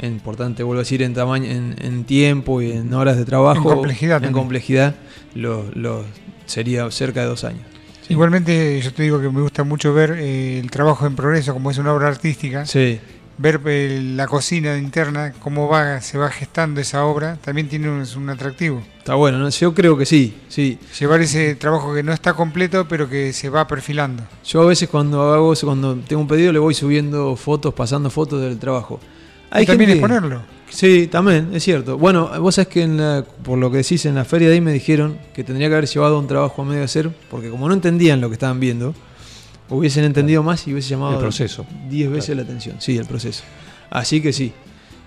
importante, 0.00 0.62
vuelvo 0.62 0.80
a 0.80 0.84
decir, 0.84 1.02
en 1.02 1.14
tamaño, 1.14 1.50
en, 1.50 1.76
en 1.80 2.04
tiempo 2.04 2.60
y 2.62 2.72
en 2.72 2.92
horas 2.94 3.16
de 3.16 3.24
trabajo. 3.24 3.58
En 3.70 3.76
complejidad 3.76 4.16
En 4.16 4.22
también. 4.24 4.42
complejidad, 4.42 4.94
lo, 5.34 5.64
lo- 5.74 6.04
sería 6.46 6.90
cerca 6.90 7.20
de 7.20 7.26
dos 7.26 7.44
años. 7.44 7.62
Sí. 8.06 8.12
Igualmente, 8.14 8.80
yo 8.80 8.92
te 8.92 9.02
digo 9.04 9.20
que 9.20 9.30
me 9.30 9.40
gusta 9.42 9.62
mucho 9.64 9.94
ver 9.94 10.16
eh, 10.18 10.58
el 10.58 10.70
trabajo 10.70 11.06
en 11.06 11.14
progreso, 11.14 11.52
como 11.52 11.70
es 11.70 11.78
una 11.78 11.92
obra 11.94 12.08
artística, 12.08 12.66
Sí, 12.66 12.98
ver 13.38 13.60
eh, 13.66 14.00
la 14.16 14.26
cocina 14.26 14.76
interna, 14.76 15.32
cómo 15.38 15.68
va, 15.68 16.00
se 16.00 16.18
va 16.18 16.28
gestando 16.30 16.80
esa 16.80 17.04
obra, 17.04 17.36
también 17.42 17.68
tiene 17.68 17.88
un, 17.88 18.04
un 18.16 18.30
atractivo. 18.30 18.82
está 18.98 19.14
bueno, 19.14 19.38
¿no? 19.38 19.48
yo 19.48 19.72
creo 19.72 19.96
que 19.96 20.04
sí, 20.04 20.34
sí. 20.48 20.78
Llevar 20.98 21.20
ese 21.22 21.54
trabajo 21.54 21.94
que 21.94 22.02
no 22.02 22.12
está 22.12 22.34
completo, 22.34 22.86
pero 22.88 23.08
que 23.08 23.32
se 23.32 23.48
va 23.48 23.66
perfilando. 23.68 24.24
Yo 24.44 24.62
a 24.62 24.66
veces 24.66 24.88
cuando 24.88 25.32
hago 25.32 25.54
cuando 25.62 25.96
tengo 25.96 26.22
un 26.22 26.28
pedido, 26.28 26.52
le 26.52 26.58
voy 26.58 26.74
subiendo 26.74 27.36
fotos, 27.36 27.72
pasando 27.72 28.10
fotos 28.10 28.42
del 28.42 28.58
trabajo. 28.58 29.00
Y 29.60 29.66
también 29.66 29.90
gente- 29.90 30.04
exponerlo. 30.04 30.42
Sí, 30.70 31.06
también, 31.06 31.50
es 31.52 31.62
cierto. 31.62 31.98
Bueno, 31.98 32.30
vos 32.40 32.54
sabés 32.54 32.68
que 32.68 32.82
en 32.82 32.96
la- 32.96 33.24
por 33.42 33.58
lo 33.58 33.70
que 33.70 33.78
decís 33.78 34.06
en 34.06 34.14
la 34.14 34.24
feria 34.24 34.48
de 34.48 34.54
ahí 34.54 34.60
me 34.62 34.72
dijeron 34.72 35.18
que 35.34 35.44
tendría 35.44 35.68
que 35.68 35.74
haber 35.74 35.86
llevado 35.86 36.18
un 36.18 36.26
trabajo 36.26 36.62
a 36.62 36.64
medio 36.64 36.82
hacer, 36.84 37.10
porque 37.30 37.50
como 37.50 37.68
no 37.68 37.74
entendían 37.74 38.20
lo 38.22 38.28
que 38.30 38.34
estaban 38.34 38.58
viendo, 38.58 38.94
hubiesen 39.68 40.04
entendido 40.04 40.42
más 40.42 40.66
y 40.66 40.72
hubiese 40.72 40.90
llamado 40.90 41.14
El 41.14 41.18
proceso. 41.18 41.66
10 41.90 42.10
veces 42.10 42.34
la 42.36 42.42
atención. 42.42 42.76
Sí, 42.78 42.96
el 42.96 43.04
proceso. 43.06 43.42
Así 43.90 44.20
que 44.22 44.32
sí. 44.32 44.52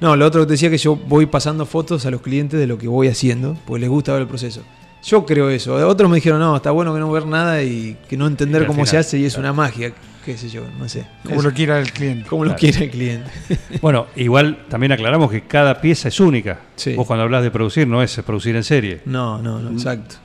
No, 0.02 0.16
lo 0.16 0.26
otro 0.26 0.42
que 0.42 0.48
te 0.48 0.52
decía 0.54 0.70
que 0.70 0.78
yo 0.78 0.96
voy 0.96 1.26
pasando 1.26 1.66
fotos 1.66 2.06
a 2.06 2.12
los 2.12 2.22
clientes 2.22 2.60
de 2.60 2.68
lo 2.68 2.78
que 2.78 2.88
voy 2.88 3.08
haciendo, 3.08 3.58
porque 3.66 3.82
les 3.82 3.90
gusta 3.90 4.12
ver 4.14 4.22
el 4.24 4.28
proceso. 4.28 4.62
Yo 5.04 5.26
creo 5.26 5.50
eso. 5.50 5.76
Otros 5.88 6.10
me 6.10 6.16
dijeron, 6.16 6.40
no, 6.40 6.56
está 6.56 6.72
bueno 6.72 6.94
que 6.94 7.00
no 7.00 7.10
ver 7.12 7.26
nada 7.28 7.62
y 7.64 7.96
que 8.10 8.18
no 8.18 8.28
entender 8.28 8.64
Y 8.64 8.66
cómo 8.66 8.86
se 8.86 8.98
hace 8.98 9.18
y 9.20 9.26
es 9.26 9.34
claro. 9.36 9.50
una 9.50 9.54
magia, 9.54 9.94
qué 10.26 10.38
sé 10.38 10.50
yo, 10.50 10.64
no 10.80 10.90
sé. 10.90 11.06
Como 11.24 11.42
lo 11.44 11.54
quiera 11.54 11.80
el 11.80 11.92
cliente. 11.92 12.28
como 12.28 12.44
lo 12.46 12.56
quiere 12.56 12.86
el 12.86 12.90
cliente. 12.92 13.30
Bueno, 13.82 14.08
igual 14.16 14.66
también 14.70 14.92
aclaramos 14.92 15.30
que 15.32 15.42
cada 15.44 15.80
pieza 15.80 16.08
es 16.10 16.20
única. 16.20 16.60
Sí. 16.76 16.96
Vos 16.96 17.06
cuando 17.06 17.24
hablas 17.24 17.44
de 17.44 17.52
producir 17.52 17.88
no 17.88 18.02
es 18.02 18.16
producir 18.26 18.56
en 18.56 18.64
serie. 18.64 19.02
No, 19.06 19.42
no, 19.42 19.60
no, 19.60 19.72
exacto. 19.72 20.16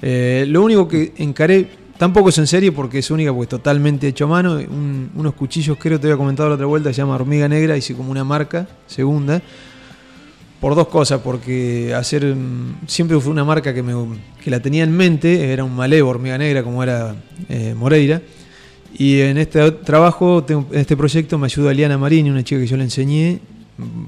Eh, 0.00 0.44
lo 0.48 0.62
único 0.62 0.86
que 0.88 1.12
encaré, 1.18 1.68
tampoco 1.98 2.28
es 2.30 2.38
en 2.38 2.46
serie 2.46 2.72
porque 2.72 2.98
es 3.00 3.10
única, 3.10 3.30
porque 3.32 3.44
es 3.44 3.48
totalmente 3.50 4.06
hecho 4.08 4.24
a 4.26 4.28
mano. 4.28 4.54
Un- 4.54 5.10
unos 5.14 5.34
cuchillos, 5.34 5.76
creo, 5.78 5.98
te 5.98 6.06
había 6.06 6.16
comentado 6.16 6.48
la 6.48 6.54
otra 6.54 6.66
vuelta, 6.66 6.90
se 6.92 6.98
llama 6.98 7.14
Hormiga 7.16 7.48
Negra, 7.48 7.76
hice 7.76 7.94
como 7.94 8.10
una 8.10 8.24
marca, 8.24 8.66
segunda. 8.86 9.42
Por 10.60 10.76
dos 10.76 10.86
cosas, 10.86 11.20
porque 11.24 11.92
hacer 11.92 12.24
mm, 12.36 12.86
siempre 12.86 13.18
fue 13.18 13.32
una 13.32 13.44
marca 13.44 13.74
que, 13.74 13.82
me, 13.82 13.94
que 14.42 14.48
la 14.48 14.60
tenía 14.60 14.84
en 14.84 14.96
mente, 14.96 15.52
era 15.52 15.64
un 15.64 15.74
malevo 15.74 16.10
Hormiga 16.10 16.38
Negra 16.38 16.62
como 16.62 16.82
era 16.84 17.16
eh, 17.48 17.74
Moreira. 17.76 18.22
Y 18.94 19.20
en 19.20 19.38
este 19.38 19.70
trabajo, 19.72 20.44
en 20.48 20.66
este 20.72 20.96
proyecto, 20.96 21.38
me 21.38 21.46
ayuda 21.46 21.72
Eliana 21.72 21.96
Marini, 21.98 22.30
una 22.30 22.44
chica 22.44 22.60
que 22.60 22.66
yo 22.66 22.76
le 22.76 22.84
enseñé 22.84 23.40
mm, 23.78 24.04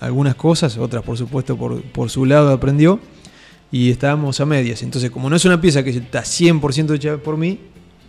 algunas 0.00 0.34
cosas, 0.36 0.76
otras 0.78 1.02
por 1.02 1.16
supuesto 1.18 1.56
por, 1.56 1.82
por 1.82 2.08
su 2.08 2.24
lado 2.24 2.50
aprendió 2.52 3.00
y 3.72 3.90
estábamos 3.90 4.40
a 4.40 4.46
medias. 4.46 4.82
Entonces, 4.82 5.10
como 5.10 5.28
no 5.28 5.36
es 5.36 5.44
una 5.44 5.60
pieza 5.60 5.82
que 5.82 5.90
está 5.90 6.22
100% 6.22 6.94
hecha 6.94 7.16
por 7.18 7.36
mí, 7.36 7.58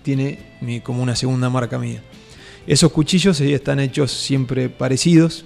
tiene 0.03 0.39
mi- 0.61 0.81
como 0.81 1.01
una 1.03 1.15
segunda 1.15 1.49
marca 1.49 1.79
mía. 1.79 2.01
Esos 2.67 2.91
cuchillos 2.91 3.37
sí, 3.37 3.51
están 3.53 3.79
hechos 3.79 4.11
siempre 4.11 4.69
parecidos, 4.69 5.45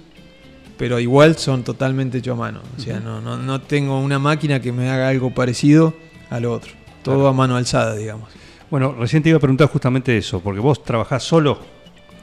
pero 0.76 1.00
igual 1.00 1.36
son 1.38 1.64
totalmente 1.64 2.18
hechos 2.18 2.34
a 2.34 2.38
mano. 2.40 2.60
O 2.76 2.80
sea, 2.80 3.00
no, 3.00 3.20
no, 3.22 3.38
no 3.38 3.60
tengo 3.62 3.98
una 4.00 4.18
máquina 4.18 4.60
que 4.60 4.70
me 4.72 4.90
haga 4.90 5.08
algo 5.08 5.32
parecido 5.34 5.94
a 6.28 6.40
lo 6.40 6.52
otro. 6.52 6.72
Todo 7.02 7.14
Claro. 7.16 7.28
a 7.28 7.32
mano 7.32 7.56
alzada, 7.56 7.96
digamos. 7.96 8.28
Bueno, 8.74 8.92
recién 8.98 9.22
te 9.22 9.28
iba 9.28 9.36
a 9.36 9.40
preguntar 9.40 9.68
justamente 9.68 10.16
eso, 10.18 10.40
porque 10.40 10.58
vos 10.58 10.82
trabajás 10.82 11.22
solo, 11.22 11.60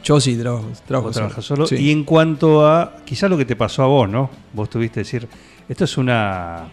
Yo 0.04 0.20
sí 0.20 0.36
trabajo, 0.36 0.70
trabajo 0.86 1.08
vos 1.08 1.16
solo. 1.16 1.28
trabajás 1.28 1.46
solo. 1.46 1.66
Sí. 1.66 1.76
Y 1.78 1.92
en 1.92 2.04
cuanto 2.04 2.68
a 2.68 2.98
quizás 3.06 3.30
lo 3.30 3.38
que 3.38 3.46
te 3.46 3.56
pasó 3.56 3.84
a 3.84 3.88
vos, 3.88 4.10
¿no? 4.10 4.30
Vos 4.52 4.70
tuviste 4.70 4.96
que 4.96 5.00
decir, 5.00 5.30
esto 5.70 5.86
es 5.86 5.98
una, 5.98 6.68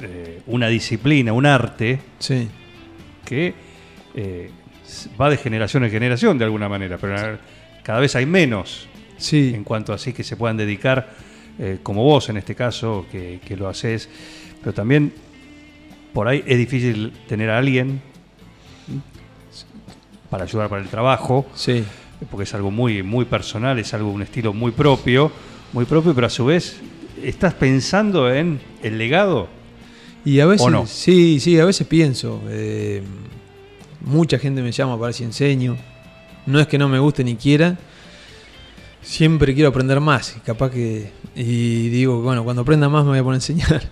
eh, 0.00 0.40
una 0.46 0.68
disciplina, 0.68 1.34
un 1.34 1.44
arte 1.44 2.00
Sí, 2.18 2.48
que 3.22 3.52
eh, 4.14 4.50
va 5.20 5.28
de 5.28 5.36
generación 5.36 5.84
en 5.84 5.90
generación 5.90 6.38
de 6.38 6.46
alguna 6.46 6.70
manera, 6.70 6.96
pero 6.96 7.36
cada 7.82 8.00
vez 8.00 8.16
hay 8.16 8.24
menos 8.24 8.88
sí. 9.18 9.52
en 9.54 9.64
cuanto 9.64 9.92
a 9.92 9.96
así 9.96 10.14
que 10.14 10.24
se 10.24 10.36
puedan 10.36 10.56
dedicar, 10.56 11.10
eh, 11.58 11.80
como 11.82 12.04
vos 12.04 12.30
en 12.30 12.38
este 12.38 12.54
caso, 12.54 13.04
que, 13.12 13.38
que 13.46 13.54
lo 13.54 13.68
haces, 13.68 14.08
pero 14.60 14.72
también 14.72 15.12
por 16.14 16.26
ahí 16.26 16.42
es 16.46 16.56
difícil 16.56 17.12
tener 17.28 17.50
a 17.50 17.58
alguien. 17.58 18.08
Para 20.30 20.44
ayudar 20.44 20.68
para 20.68 20.80
el 20.82 20.88
trabajo, 20.88 21.46
Sí, 21.54 21.84
porque 22.30 22.44
es 22.44 22.54
algo 22.54 22.70
muy, 22.70 23.02
muy 23.02 23.24
personal, 23.24 23.78
es 23.78 23.92
algo, 23.94 24.10
un 24.10 24.22
estilo 24.22 24.52
muy 24.52 24.70
propio, 24.72 25.30
muy 25.72 25.84
propio, 25.84 26.14
pero 26.14 26.26
a 26.26 26.30
su 26.30 26.44
vez 26.44 26.76
estás 27.22 27.54
pensando 27.54 28.32
en 28.32 28.60
el 28.82 28.98
legado. 28.98 29.48
Y 30.24 30.40
a 30.40 30.46
veces, 30.46 30.66
¿O 30.66 30.70
no? 30.70 30.86
sí, 30.86 31.40
sí, 31.40 31.58
a 31.58 31.64
veces 31.64 31.86
pienso. 31.86 32.40
eh, 32.48 33.02
mucha 34.04 34.38
gente 34.38 34.62
me 34.62 34.70
llama 34.72 34.94
para 34.94 35.06
ver 35.06 35.14
si 35.14 35.24
enseño. 35.24 35.76
No 36.46 36.60
es 36.60 36.66
que 36.66 36.78
no 36.78 36.88
me 36.88 36.98
guste 36.98 37.24
ni 37.24 37.36
quiera. 37.36 37.78
Siempre 39.02 39.54
quiero 39.54 39.70
aprender 39.70 40.00
más. 40.00 40.36
Capaz 40.44 40.70
que. 40.70 41.10
Y 41.34 41.88
digo, 41.88 42.20
bueno, 42.22 42.44
cuando 42.44 42.62
aprenda 42.62 42.88
más 42.88 43.04
me 43.04 43.10
voy 43.10 43.18
a 43.18 43.22
poner 43.22 43.34
a 43.34 43.38
enseñar. 43.38 43.82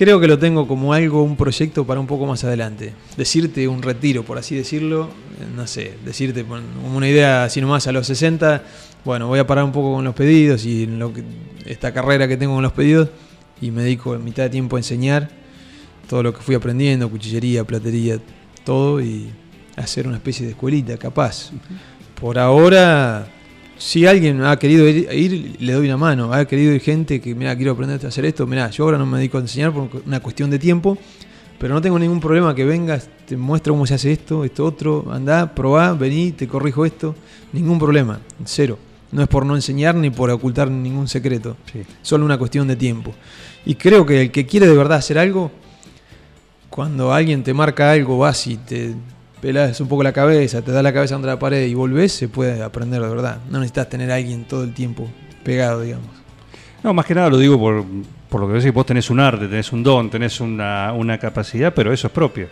Creo 0.00 0.18
que 0.18 0.26
lo 0.26 0.38
tengo 0.38 0.66
como 0.66 0.94
algo, 0.94 1.22
un 1.22 1.36
proyecto 1.36 1.86
para 1.86 2.00
un 2.00 2.06
poco 2.06 2.24
más 2.24 2.42
adelante. 2.42 2.94
Decirte 3.18 3.68
un 3.68 3.82
retiro, 3.82 4.24
por 4.24 4.38
así 4.38 4.56
decirlo. 4.56 5.10
eh, 5.38 5.44
No 5.54 5.66
sé, 5.66 5.92
decirte 6.02 6.42
una 6.42 7.06
idea 7.06 7.44
así 7.44 7.60
nomás 7.60 7.86
a 7.86 7.92
los 7.92 8.06
60. 8.06 8.62
Bueno, 9.04 9.26
voy 9.26 9.40
a 9.40 9.46
parar 9.46 9.62
un 9.62 9.72
poco 9.72 9.92
con 9.92 10.02
los 10.02 10.14
pedidos 10.14 10.64
y 10.64 10.84
en 10.84 10.98
lo 10.98 11.12
que, 11.12 11.22
esta 11.66 11.92
carrera 11.92 12.26
que 12.26 12.38
tengo 12.38 12.54
con 12.54 12.62
los 12.62 12.72
pedidos. 12.72 13.10
Y 13.60 13.70
me 13.72 13.82
dedico 13.82 14.14
en 14.14 14.24
mitad 14.24 14.44
de 14.44 14.48
tiempo 14.48 14.76
a 14.76 14.78
enseñar 14.78 15.28
todo 16.08 16.22
lo 16.22 16.32
que 16.32 16.40
fui 16.40 16.54
aprendiendo, 16.54 17.10
cuchillería, 17.10 17.62
platería, 17.64 18.18
todo, 18.64 19.02
y 19.02 19.28
hacer 19.76 20.06
una 20.06 20.16
especie 20.16 20.46
de 20.46 20.52
escuelita, 20.52 20.96
capaz. 20.96 21.50
Por 22.18 22.38
ahora, 22.38 23.26
si 23.80 24.06
alguien 24.06 24.44
ha 24.44 24.58
querido 24.58 24.86
ir, 24.86 25.08
ir, 25.10 25.56
le 25.58 25.72
doy 25.72 25.86
una 25.86 25.96
mano. 25.96 26.32
Ha 26.34 26.44
querido 26.44 26.72
ir 26.74 26.82
gente 26.82 27.18
que, 27.18 27.34
mira, 27.34 27.56
quiero 27.56 27.72
aprender 27.72 28.04
a 28.04 28.08
hacer 28.08 28.26
esto, 28.26 28.46
mira, 28.46 28.68
yo 28.70 28.84
ahora 28.84 28.98
no 28.98 29.06
me 29.06 29.16
dedico 29.16 29.38
a 29.38 29.40
enseñar 29.40 29.72
por 29.72 29.88
una 30.06 30.20
cuestión 30.20 30.50
de 30.50 30.58
tiempo, 30.58 30.98
pero 31.58 31.72
no 31.72 31.80
tengo 31.80 31.98
ningún 31.98 32.20
problema 32.20 32.54
que 32.54 32.64
vengas, 32.66 33.08
te 33.26 33.38
muestro 33.38 33.72
cómo 33.72 33.86
se 33.86 33.94
hace 33.94 34.12
esto, 34.12 34.44
esto 34.44 34.66
otro, 34.66 35.10
andá, 35.10 35.54
probá, 35.54 35.94
vení, 35.94 36.32
te 36.32 36.46
corrijo 36.46 36.84
esto, 36.84 37.14
ningún 37.54 37.78
problema, 37.78 38.20
cero. 38.44 38.78
No 39.12 39.22
es 39.22 39.28
por 39.28 39.46
no 39.46 39.56
enseñar 39.56 39.94
ni 39.94 40.10
por 40.10 40.30
ocultar 40.30 40.70
ningún 40.70 41.08
secreto 41.08 41.56
Sí. 41.72 41.80
solo 42.02 42.24
una 42.26 42.38
cuestión 42.38 42.68
de 42.68 42.76
tiempo. 42.76 43.14
Y 43.64 43.74
creo 43.76 44.04
que 44.04 44.22
el 44.22 44.30
que 44.30 44.44
quiere 44.44 44.66
de 44.66 44.76
verdad 44.76 44.98
hacer 44.98 45.18
algo, 45.18 45.50
cuando 46.68 47.12
alguien 47.12 47.42
te 47.42 47.54
marca 47.54 47.90
algo, 47.90 48.18
vas 48.18 48.46
y 48.46 48.56
te 48.58 48.94
pelas 49.40 49.80
un 49.80 49.88
poco 49.88 50.02
la 50.02 50.12
cabeza, 50.12 50.62
te 50.62 50.72
da 50.72 50.82
la 50.82 50.92
cabeza 50.92 51.14
contra 51.14 51.32
la 51.32 51.38
pared 51.38 51.66
y 51.66 51.74
volvés, 51.74 52.12
se 52.12 52.28
puede 52.28 52.62
aprender 52.62 53.00
de 53.00 53.08
verdad. 53.08 53.38
No 53.50 53.58
necesitas 53.58 53.88
tener 53.88 54.10
a 54.10 54.16
alguien 54.16 54.44
todo 54.44 54.64
el 54.64 54.74
tiempo 54.74 55.08
pegado, 55.42 55.80
digamos. 55.82 56.08
No, 56.82 56.94
más 56.94 57.04
que 57.04 57.14
nada 57.14 57.28
lo 57.28 57.38
digo 57.38 57.58
por, 57.58 57.84
por 58.28 58.40
lo 58.40 58.48
que 58.48 58.54
decís, 58.54 58.72
vos 58.72 58.86
tenés 58.86 59.10
un 59.10 59.20
arte, 59.20 59.46
tenés 59.46 59.72
un 59.72 59.82
don, 59.82 60.10
tenés 60.10 60.40
una, 60.40 60.92
una 60.92 61.18
capacidad, 61.18 61.74
pero 61.74 61.92
eso 61.92 62.06
es 62.06 62.12
propio. 62.12 62.48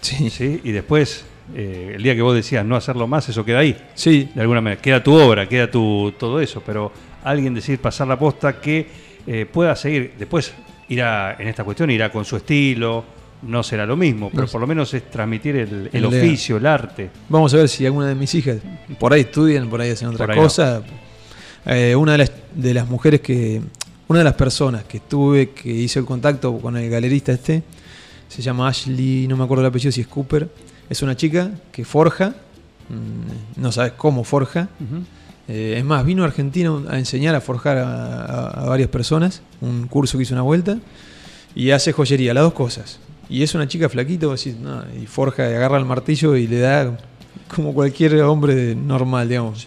Sí, 0.00 0.30
¿sí? 0.30 0.60
Y 0.64 0.72
después, 0.72 1.24
eh, 1.54 1.92
el 1.94 2.02
día 2.02 2.14
que 2.14 2.22
vos 2.22 2.34
decías 2.34 2.64
no 2.64 2.76
hacerlo 2.76 3.06
más, 3.06 3.28
eso 3.28 3.44
queda 3.44 3.60
ahí. 3.60 3.76
sí, 3.94 4.30
De 4.34 4.40
alguna 4.42 4.60
manera, 4.60 4.80
queda 4.80 5.02
tu 5.02 5.14
obra, 5.14 5.48
queda 5.48 5.70
tu 5.70 6.12
todo 6.18 6.40
eso, 6.40 6.62
pero 6.64 6.92
alguien 7.24 7.54
decir 7.54 7.78
pasar 7.78 8.08
la 8.08 8.18
posta 8.18 8.60
que 8.60 8.86
eh, 9.26 9.46
pueda 9.50 9.76
seguir, 9.76 10.14
después 10.18 10.52
irá, 10.88 11.36
en 11.38 11.48
esta 11.48 11.64
cuestión, 11.64 11.90
irá 11.90 12.10
con 12.10 12.24
su 12.24 12.36
estilo, 12.36 13.04
no 13.42 13.62
será 13.62 13.86
lo 13.86 13.96
mismo, 13.96 14.30
pero 14.34 14.46
por 14.46 14.60
lo 14.60 14.66
menos 14.66 14.92
es 14.94 15.10
transmitir 15.10 15.56
el, 15.56 16.04
oficio, 16.04 16.56
el 16.58 16.66
arte. 16.66 17.10
Vamos 17.28 17.52
a 17.54 17.58
ver 17.58 17.68
si 17.68 17.86
alguna 17.86 18.06
de 18.08 18.14
mis 18.14 18.34
hijas 18.34 18.58
por 18.98 19.12
ahí 19.12 19.22
estudian, 19.22 19.68
por 19.70 19.80
ahí 19.80 19.90
hacen 19.90 20.08
otra 20.08 20.26
no. 20.26 20.34
cosa. 20.34 20.82
Eh, 21.66 21.94
una 21.96 22.12
de 22.12 22.18
las, 22.18 22.32
de 22.54 22.74
las 22.74 22.88
mujeres 22.88 23.20
que, 23.20 23.60
una 24.08 24.20
de 24.20 24.24
las 24.24 24.34
personas 24.34 24.84
que 24.84 24.98
estuve, 24.98 25.50
que 25.50 25.70
hizo 25.70 25.98
el 26.00 26.04
contacto 26.06 26.58
con 26.58 26.76
el 26.76 26.88
galerista 26.90 27.32
este, 27.32 27.62
se 28.28 28.42
llama 28.42 28.68
Ashley, 28.68 29.26
no 29.28 29.36
me 29.36 29.44
acuerdo 29.44 29.62
el 29.62 29.68
apellido 29.68 29.92
si 29.92 30.00
es 30.02 30.06
Cooper. 30.06 30.48
Es 30.88 31.02
una 31.02 31.16
chica 31.16 31.50
que 31.72 31.84
forja, 31.84 32.34
mm, 32.88 33.60
no 33.60 33.72
sabes 33.72 33.92
cómo 33.92 34.24
forja. 34.24 34.68
Eh, 35.48 35.74
es 35.78 35.84
más, 35.84 36.04
vino 36.04 36.22
a 36.22 36.26
Argentina 36.26 36.72
a 36.88 36.98
enseñar 36.98 37.34
a 37.34 37.40
forjar 37.40 37.78
a, 37.78 38.24
a- 38.24 38.48
a 38.64 38.68
varias 38.68 38.88
personas, 38.88 39.42
un 39.60 39.86
curso 39.88 40.16
que 40.18 40.22
hizo 40.22 40.34
una 40.34 40.42
vuelta, 40.42 40.78
y 41.54 41.70
hace 41.72 41.92
joyería, 41.92 42.32
las 42.34 42.44
dos 42.44 42.52
cosas. 42.52 43.00
Y 43.30 43.42
es 43.42 43.54
una 43.54 43.66
chica 43.68 43.88
flaquita, 43.88 44.26
vos 44.26 44.44
decís, 44.44 44.60
no, 44.60 44.82
y 45.00 45.06
forja 45.06 45.48
y 45.48 45.54
agarra 45.54 45.78
el 45.78 45.84
martillo 45.84 46.36
y 46.36 46.46
le 46.48 46.58
da 46.58 46.98
como 47.54 47.72
cualquier 47.72 48.20
hombre 48.22 48.74
normal, 48.74 49.28
digamos. 49.28 49.66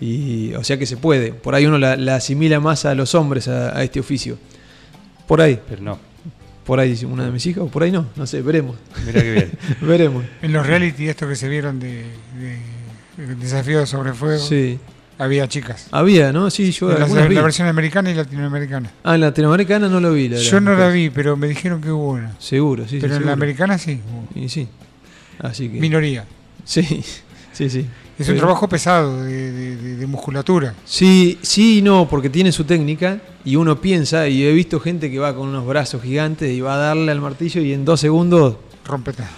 Y, 0.00 0.52
o 0.54 0.62
sea 0.64 0.76
que 0.76 0.84
se 0.86 0.96
puede. 0.96 1.32
Por 1.32 1.54
ahí 1.54 1.64
uno 1.66 1.78
la, 1.78 1.96
la 1.96 2.16
asimila 2.16 2.60
más 2.60 2.84
a 2.84 2.94
los 2.94 3.14
hombres 3.14 3.48
a, 3.48 3.76
a 3.78 3.82
este 3.84 4.00
oficio. 4.00 4.36
Por 5.26 5.40
ahí, 5.40 5.58
Pero 5.68 5.82
no, 5.82 5.98
por 6.64 6.80
ahí 6.80 6.90
dice 6.90 7.06
una 7.06 7.24
de 7.24 7.30
mis 7.30 7.46
hijas, 7.46 7.62
o 7.64 7.68
por 7.68 7.82
ahí 7.84 7.92
no, 7.92 8.06
no 8.16 8.26
sé, 8.26 8.42
veremos. 8.42 8.76
mira 9.06 9.22
qué 9.22 9.32
bien. 9.32 9.52
veremos. 9.80 10.24
En 10.42 10.52
los 10.52 10.66
reality 10.66 11.08
estos 11.08 11.28
que 11.28 11.36
se 11.36 11.48
vieron 11.48 11.78
de, 11.78 12.04
de 13.16 13.34
desafío 13.36 13.86
sobre 13.86 14.12
fuego, 14.12 14.44
Sí. 14.44 14.78
Había 15.18 15.48
chicas. 15.48 15.86
Había, 15.90 16.32
¿no? 16.32 16.50
Sí, 16.50 16.70
yo 16.72 16.88
la, 16.90 17.04
algunas 17.04 17.28
vi. 17.28 17.34
la 17.34 17.42
versión 17.42 17.68
americana 17.68 18.10
y 18.10 18.14
latinoamericana. 18.14 18.90
Ah, 19.04 19.14
en 19.14 19.20
latinoamericana 19.22 19.88
no 19.88 20.00
lo 20.00 20.12
vi. 20.12 20.28
La, 20.28 20.38
Yo 20.38 20.60
no 20.60 20.74
la 20.76 20.88
vi, 20.88 21.10
pero 21.10 21.36
me 21.36 21.48
dijeron 21.48 21.80
que 21.80 21.90
hubo 21.90 22.10
una. 22.12 22.34
Seguro, 22.38 22.84
sí, 22.84 22.90
sí. 22.90 22.96
pero 23.00 23.06
en 23.14 23.18
seguro. 23.18 23.26
la 23.26 23.32
americana 23.32 23.78
sí, 23.78 24.00
hubo. 24.10 24.40
Y 24.40 24.48
sí. 24.48 24.68
Así 25.40 25.68
que. 25.68 25.80
minoría. 25.80 26.24
Sí, 26.64 26.82
sí, 27.52 27.70
sí. 27.70 27.86
Es 28.18 28.28
un 28.30 28.36
trabajo 28.38 28.66
pesado 28.66 29.22
de, 29.24 29.52
de- 29.52 29.76
de- 29.76 29.96
de 29.96 30.06
musculatura. 30.06 30.74
Sí, 30.86 31.38
sí 31.42 31.78
y 31.78 31.82
no, 31.82 32.08
porque 32.08 32.30
tiene 32.30 32.50
su 32.50 32.64
técnica 32.64 33.18
y 33.44 33.56
uno 33.56 33.78
piensa, 33.80 34.26
y 34.26 34.42
he 34.42 34.52
visto 34.52 34.80
gente 34.80 35.10
que 35.10 35.18
va 35.18 35.34
con 35.36 35.48
unos 35.48 35.66
brazos 35.66 36.02
gigantes 36.02 36.50
y 36.50 36.60
va 36.62 36.74
a 36.74 36.78
darle 36.78 37.12
al 37.12 37.20
martillo 37.20 37.60
y 37.60 37.74
en 37.74 37.84
dos 37.84 38.00
segundos, 38.00 38.56
Rompeta. 38.86 39.28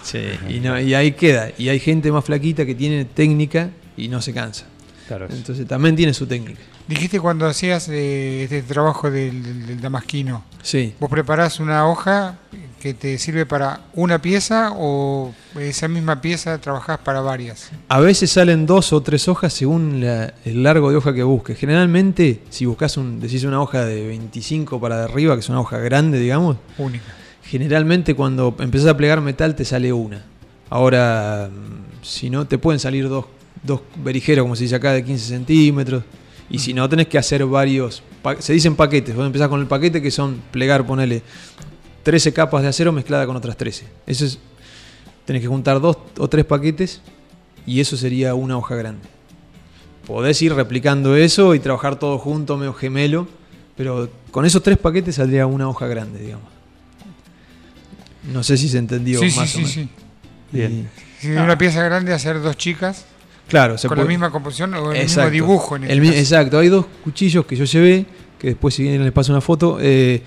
y, 0.48 0.60
no- 0.60 0.80
y 0.80 0.94
ahí 0.94 1.12
queda. 1.12 1.50
Y 1.58 1.68
hay 1.70 1.80
gente 1.80 2.12
más 2.12 2.24
flaquita 2.24 2.64
que 2.64 2.74
tiene 2.76 3.04
técnica 3.04 3.70
y 3.96 4.06
no 4.08 4.22
se 4.22 4.32
cansa. 4.32 4.66
Claro, 5.08 5.26
Entonces 5.30 5.66
también 5.66 5.96
tiene 5.96 6.12
su 6.14 6.26
técnica. 6.26 6.60
Dijiste 6.86 7.18
cuando 7.18 7.46
hacías 7.46 7.88
eh, 7.88 8.44
este 8.44 8.62
trabajo 8.62 9.10
del, 9.10 9.42
del- 9.42 9.66
del 9.66 9.80
damasquino, 9.80 10.44
Sí. 10.62 10.94
¿vos 11.00 11.08
preparás 11.10 11.58
una 11.60 11.88
hoja 11.88 12.36
que 12.78 12.92
te 12.94 13.16
sirve 13.18 13.44
para 13.46 13.80
una 13.94 14.20
pieza 14.20 14.70
o 14.76 15.32
esa 15.58 15.88
misma 15.88 16.20
pieza 16.20 16.58
trabajás 16.58 16.98
para 16.98 17.20
varias? 17.22 17.70
A 17.88 18.00
veces 18.00 18.30
salen 18.30 18.66
dos 18.66 18.92
o 18.92 19.00
tres 19.02 19.28
hojas 19.28 19.52
según 19.54 20.00
la- 20.04 20.34
el 20.44 20.62
largo 20.62 20.90
de 20.90 20.96
hoja 20.96 21.14
que 21.14 21.22
busques. 21.22 21.58
Generalmente, 21.58 22.42
si 22.50 22.66
buscas 22.66 22.96
un, 22.98 23.18
decís 23.18 23.44
una 23.44 23.60
hoja 23.62 23.84
de 23.86 24.06
25 24.08 24.78
para 24.78 25.04
arriba, 25.04 25.34
que 25.34 25.40
es 25.40 25.48
una 25.48 25.60
hoja 25.60 25.78
grande, 25.78 26.18
digamos, 26.20 26.58
Única. 26.76 27.04
Generalmente 27.44 28.14
cuando 28.14 28.54
empezás 28.58 28.88
a 28.88 28.96
plegar 28.98 29.22
metal 29.22 29.54
te 29.54 29.64
sale 29.64 29.90
una. 29.92 30.22
Ahora, 30.68 31.48
mm, 31.50 32.04
si 32.04 32.28
no, 32.28 32.46
te 32.46 32.58
pueden 32.58 32.78
salir 32.78 33.08
dos, 33.08 33.24
dos 33.62 33.80
berijeros, 33.96 34.42
como 34.44 34.56
se 34.56 34.64
dice 34.64 34.74
acá, 34.76 34.92
de 34.92 35.04
15 35.04 35.26
centímetros. 35.28 36.04
Y 36.50 36.58
si 36.58 36.72
no, 36.74 36.88
tenés 36.88 37.08
que 37.08 37.18
hacer 37.18 37.44
varios. 37.44 38.02
Se 38.38 38.52
dicen 38.52 38.74
paquetes. 38.76 39.14
Vos 39.14 39.26
empezás 39.26 39.48
con 39.48 39.60
el 39.60 39.66
paquete 39.66 40.00
que 40.00 40.10
son 40.10 40.40
plegar, 40.50 40.86
ponele 40.86 41.22
13 42.02 42.32
capas 42.32 42.62
de 42.62 42.68
acero 42.68 42.90
mezclada 42.92 43.26
con 43.26 43.36
otras 43.36 43.56
13. 43.56 43.86
Eso 44.06 44.24
es. 44.24 44.38
Tenés 45.26 45.42
que 45.42 45.48
juntar 45.48 45.78
dos 45.80 45.98
o 46.16 46.26
tres 46.28 46.46
paquetes 46.46 47.02
y 47.66 47.80
eso 47.80 47.98
sería 47.98 48.34
una 48.34 48.56
hoja 48.56 48.74
grande. 48.76 49.06
Podés 50.06 50.40
ir 50.40 50.54
replicando 50.54 51.16
eso 51.16 51.54
y 51.54 51.58
trabajar 51.60 51.98
todo 51.98 52.18
junto, 52.18 52.56
medio 52.56 52.72
gemelo. 52.72 53.28
Pero 53.76 54.08
con 54.30 54.46
esos 54.46 54.62
tres 54.62 54.78
paquetes 54.78 55.16
saldría 55.16 55.46
una 55.46 55.68
hoja 55.68 55.86
grande, 55.86 56.18
digamos. 56.20 56.48
No 58.32 58.42
sé 58.42 58.56
si 58.56 58.68
se 58.68 58.78
entendió 58.78 59.20
Sí, 59.20 59.30
sí, 59.30 59.38
más 59.38 59.48
o 59.48 59.52
sí, 59.52 59.58
menos. 59.58 59.72
sí. 59.72 59.88
Bien. 60.50 60.72
Y- 61.20 61.20
Si 61.20 61.28
de 61.28 61.40
una 61.40 61.58
pieza 61.58 61.82
grande 61.82 62.12
hacer 62.14 62.40
dos 62.40 62.56
chicas 62.56 63.04
claro, 63.48 63.76
se 63.78 63.88
con 63.88 63.96
puede- 63.96 64.06
la 64.06 64.08
misma 64.08 64.30
composición 64.30 64.74
o 64.74 64.92
el 64.92 64.98
Exacto. 64.98 65.30
mismo 65.30 65.46
dibujo. 65.46 65.76
En 65.76 65.82
este 65.84 65.92
El 65.94 66.00
mi- 66.00 66.08
caso. 66.08 66.18
exacto, 66.20 66.58
hay 66.58 66.68
dos 66.68 66.86
cuchillos 67.02 67.44
que 67.46 67.56
yo 67.56 67.64
llevé, 67.64 68.06
que 68.38 68.48
después 68.48 68.74
si 68.74 68.82
quieren 68.84 69.02
les 69.02 69.12
paso 69.12 69.32
una 69.32 69.40
foto. 69.40 69.78
eh, 69.80 70.22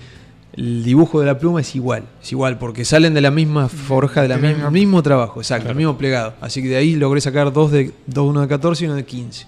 el 0.54 0.84
dibujo 0.84 1.18
de 1.18 1.24
la 1.24 1.38
pluma 1.38 1.62
es 1.62 1.74
igual, 1.74 2.04
es 2.22 2.30
igual, 2.30 2.58
porque 2.58 2.84
salen 2.84 3.14
de 3.14 3.22
la 3.22 3.30
misma 3.30 3.70
forja, 3.70 4.20
de 4.20 4.28
la 4.28 4.36
De 4.36 4.48
misma- 4.48 4.70
mismo 4.70 5.02
trabajo, 5.02 5.40
exacto, 5.40 5.62
Claro. 5.64 5.72
el 5.72 5.76
mismo 5.78 5.96
plegado. 5.96 6.34
Así 6.42 6.60
que 6.62 6.68
de 6.68 6.76
ahí 6.76 6.94
logré 6.94 7.22
sacar 7.22 7.50
dos 7.54 7.70
de 7.72 7.92
dos, 8.06 8.28
uno 8.28 8.42
de 8.42 8.48
14 8.48 8.84
y 8.84 8.86
uno 8.88 8.96
de 8.96 9.06
15. 9.06 9.46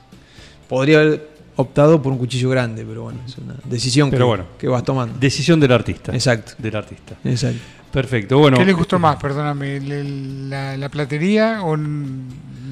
Podría 0.67 1.01
haber 1.01 1.29
optado 1.57 2.01
por 2.01 2.11
un 2.11 2.19
cuchillo 2.19 2.49
grande, 2.49 2.87
pero 2.89 3.03
bueno, 3.03 3.21
es 3.27 3.37
una 3.37 3.55
decisión 3.65 4.09
Pero 4.11 4.25
que, 4.25 4.29
bueno. 4.29 4.45
que 4.59 4.67
vas 4.67 4.83
tomando. 4.83 5.19
Decisión 5.19 5.61
del 5.61 5.73
artista. 5.73 6.11
Exacto, 6.15 6.53
Del 6.59 6.75
artista. 6.75 7.17
exacto. 7.23 7.61
Perfecto. 7.93 8.39
Bueno, 8.39 8.57
¿Qué 8.57 8.65
les 8.65 8.75
gustó 8.75 8.99
más, 8.99 9.17
perdóname? 9.17 9.77
¿el- 9.77 9.93
el- 9.93 10.51
la, 10.51 10.77
la 10.79 10.89
platería 10.89 11.63
o 11.63 11.77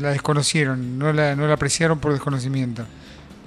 la 0.00 0.10
desconocieron? 0.10 0.98
¿No 0.98 1.12
la, 1.12 1.34
no 1.36 1.46
la 1.46 1.54
apreciaron 1.54 1.98
por 1.98 2.12
desconocimiento? 2.12 2.84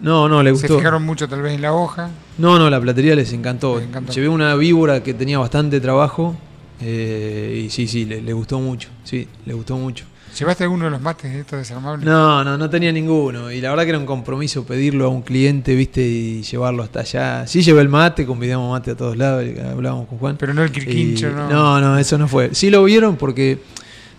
No, 0.01 0.27
no, 0.27 0.43
le 0.43 0.49
¿Se 0.55 0.67
gustó. 0.67 0.77
fijaron 0.77 1.03
mucho 1.03 1.27
tal 1.27 1.41
vez 1.41 1.53
en 1.53 1.61
la 1.61 1.73
hoja? 1.73 2.09
No, 2.37 2.59
no, 2.59 2.69
la 2.69 2.79
platería 2.81 3.15
les 3.15 3.31
encantó. 3.33 3.77
Les 3.79 3.87
encantó. 3.87 4.11
Llevé 4.11 4.27
una 4.27 4.53
víbora 4.55 5.01
que 5.01 5.13
tenía 5.13 5.39
bastante 5.39 5.79
trabajo 5.79 6.35
eh, 6.81 7.63
y 7.65 7.69
sí, 7.69 7.87
sí, 7.87 8.05
le, 8.05 8.21
le 8.21 8.33
gustó 8.33 8.59
mucho. 8.59 8.89
Sí, 9.03 9.27
le 9.45 9.53
gustó 9.53 9.77
mucho. 9.77 10.05
¿Llevaste 10.37 10.65
alguno 10.65 10.83
de 10.85 10.91
los 10.91 11.01
mates 11.01 11.31
de 11.31 11.39
estos 11.39 11.59
desarmables? 11.59 12.05
No, 12.05 12.43
no, 12.43 12.57
no 12.57 12.69
tenía 12.69 12.91
ninguno. 12.91 13.49
Y 13.49 13.61
la 13.61 13.69
verdad 13.69 13.83
que 13.83 13.89
era 13.91 13.99
un 13.99 14.05
compromiso 14.05 14.65
pedirlo 14.65 15.05
a 15.05 15.07
un 15.07 15.21
cliente, 15.21 15.73
viste, 15.75 16.01
y 16.05 16.43
llevarlo 16.43 16.83
hasta 16.83 16.99
allá. 16.99 17.47
Sí 17.47 17.61
llevé 17.61 17.79
el 17.79 17.87
mate, 17.87 18.25
convidamos 18.25 18.69
mate 18.69 18.91
a 18.91 18.95
todos 18.97 19.15
lados, 19.15 19.45
hablábamos 19.71 20.09
con 20.09 20.17
Juan. 20.17 20.35
Pero 20.37 20.53
no 20.53 20.61
el 20.61 20.71
quirquincho, 20.73 21.29
Y- 21.29 21.33
¿no? 21.33 21.49
No, 21.49 21.79
no, 21.79 21.97
eso 21.97 22.17
no 22.17 22.27
fue. 22.27 22.53
Sí 22.53 22.69
lo 22.69 22.83
vieron 22.83 23.15
porque 23.15 23.59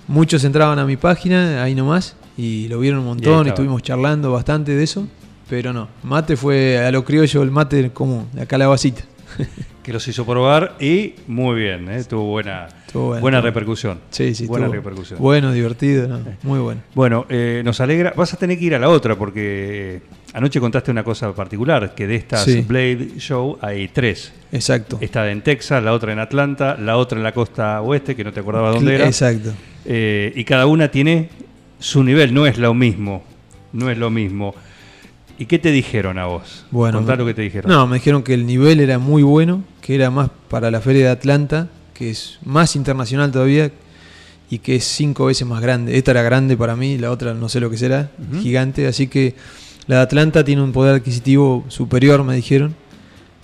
muchos 0.09 0.45
entraban 0.45 0.79
a 0.79 0.85
mi 0.85 0.97
página, 0.97 1.63
ahí 1.63 1.75
nomás, 1.75 2.17
y 2.37 2.69
lo 2.69 2.81
vieron 2.81 3.01
un 3.01 3.07
montón 3.07 3.47
y, 3.47 3.51
estuvimos 3.51 3.83
charlando 3.83 4.33
bastante 4.33 4.75
de 4.75 4.85
eso. 4.85 5.07
Pero 5.49 5.73
no, 5.73 5.89
mate 6.03 6.37
fue 6.37 6.79
a 6.79 6.91
lo 6.91 7.05
criollo, 7.05 7.43
el 7.43 7.51
mate 7.51 7.91
común, 7.91 8.27
la 8.35 8.67
vasita. 8.67 9.03
que 9.83 9.93
los 9.93 10.07
hizo 10.09 10.27
probar 10.27 10.75
y 10.81 11.15
muy 11.29 11.61
bien, 11.61 11.89
¿eh? 11.89 12.03
tuvo 12.03 12.25
buena, 12.25 12.69
repercusión. 13.41 14.01
Sí, 14.11 14.35
sí, 14.35 14.47
buena 14.47 14.67
repercusión. 14.67 15.21
Bueno, 15.21 15.53
divertido, 15.53 16.09
¿no? 16.09 16.19
muy 16.43 16.59
bueno. 16.59 16.81
Bueno, 16.95 17.27
eh, 17.29 17.63
nos 17.65 17.81
alegra. 17.81 18.13
Vas 18.17 18.35
a 18.35 18.37
tener 18.37 18.59
que 18.59 18.65
ir 18.65 18.75
a 18.75 18.81
la 18.81 18.89
otra 18.89 19.15
porque 19.15 20.03
anoche 20.37 20.61
contaste 20.61 20.91
una 20.91 21.03
cosa 21.03 21.35
particular, 21.35 21.95
que 21.95 22.07
de 22.07 22.17
estas 22.17 22.45
Sí. 22.45 22.61
Blade 22.61 23.13
Show 23.17 23.57
hay 23.63 23.89
tres. 23.89 24.33
Exacto. 24.53 24.99
Esta 25.01 25.31
en 25.31 25.41
Texas, 25.41 25.83
la 25.83 25.95
otra 25.95 26.13
en 26.13 26.19
Atlanta, 26.19 26.77
la 26.79 26.99
otra 26.99 27.17
en 27.17 27.25
la 27.25 27.33
costa 27.33 27.81
oeste, 27.81 28.15
que 28.15 28.23
no 28.23 28.35
te 28.35 28.41
acordaba 28.41 28.71
dónde 28.71 28.97
era. 28.97 29.07
Exacto. 29.07 29.55
Eh, 29.87 30.35
y 30.37 30.45
cada 30.45 30.67
una 30.67 30.91
tiene 30.91 31.31
su 31.79 32.05
nivel, 32.05 32.35
no 32.35 32.47
es 32.47 32.59
lo 32.59 32.75
mismo. 32.75 33.25
No 33.73 33.91
es 33.91 33.97
lo 33.97 34.11
mismo. 34.11 34.55
¿Y 35.39 35.47
qué 35.47 35.59
te 35.59 35.71
dijeron 35.71 36.19
a 36.19 36.27
vos? 36.27 36.67
Bueno, 36.71 36.99
Contá 36.99 37.17
lo 37.17 37.25
que 37.25 37.33
te 37.33 37.41
dijeron. 37.41 37.71
No, 37.73 37.87
me 37.87 37.95
dijeron 37.97 38.23
que 38.23 38.35
el 38.35 38.45
nivel 38.47 38.81
era 38.81 38.99
muy 38.99 39.23
bueno, 39.23 39.65
que 39.81 39.95
era 39.95 40.11
más 40.11 40.29
para 40.51 40.71
la 40.71 40.83
Feria 40.83 41.07
de 41.07 41.11
Atlanta, 41.13 41.69
que 41.95 42.11
es 42.11 42.39
más 42.45 42.77
internacional 42.77 43.33
todavía 43.33 43.71
y 44.51 44.59
que 44.59 44.77
es 44.77 44.85
cinco 44.85 45.27
veces 45.27 45.47
más 45.47 45.63
grande. 45.63 45.97
Esta 45.97 46.11
era 46.11 46.23
grande 46.23 46.59
para 46.59 46.77
mí, 46.77 46.99
la 46.99 47.11
otra 47.11 47.33
no 47.33 47.49
sé 47.49 47.59
lo 47.59 47.71
que 47.71 47.79
será, 47.79 48.11
gigante. 48.43 48.87
Así 48.87 49.07
que 49.09 49.35
la 49.87 49.97
de 49.97 50.03
Atlanta 50.03 50.45
tiene 50.45 50.63
un 50.63 50.73
poder 50.73 50.97
adquisitivo 50.97 51.65
superior, 51.69 52.23
me 52.25 52.35
dijeron, 52.35 52.75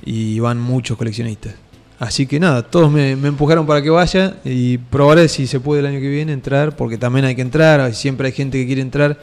y 0.04 0.38
van 0.40 0.58
muchos 0.60 0.96
coleccionistas. 0.96 1.54
Así 1.98 2.26
que 2.26 2.40
nada, 2.40 2.62
todos 2.62 2.90
me, 2.90 3.14
me 3.14 3.28
empujaron 3.28 3.64
para 3.66 3.80
que 3.80 3.90
vaya 3.90 4.34
y 4.44 4.76
probaré 4.78 5.28
si 5.28 5.46
se 5.46 5.60
puede 5.60 5.80
el 5.80 5.86
año 5.86 6.00
que 6.00 6.08
viene 6.08 6.32
entrar, 6.32 6.74
porque 6.74 6.98
también 6.98 7.24
hay 7.26 7.36
que 7.36 7.42
entrar, 7.42 7.94
siempre 7.94 8.26
hay 8.26 8.32
gente 8.32 8.58
que 8.58 8.66
quiere 8.66 8.82
entrar 8.82 9.20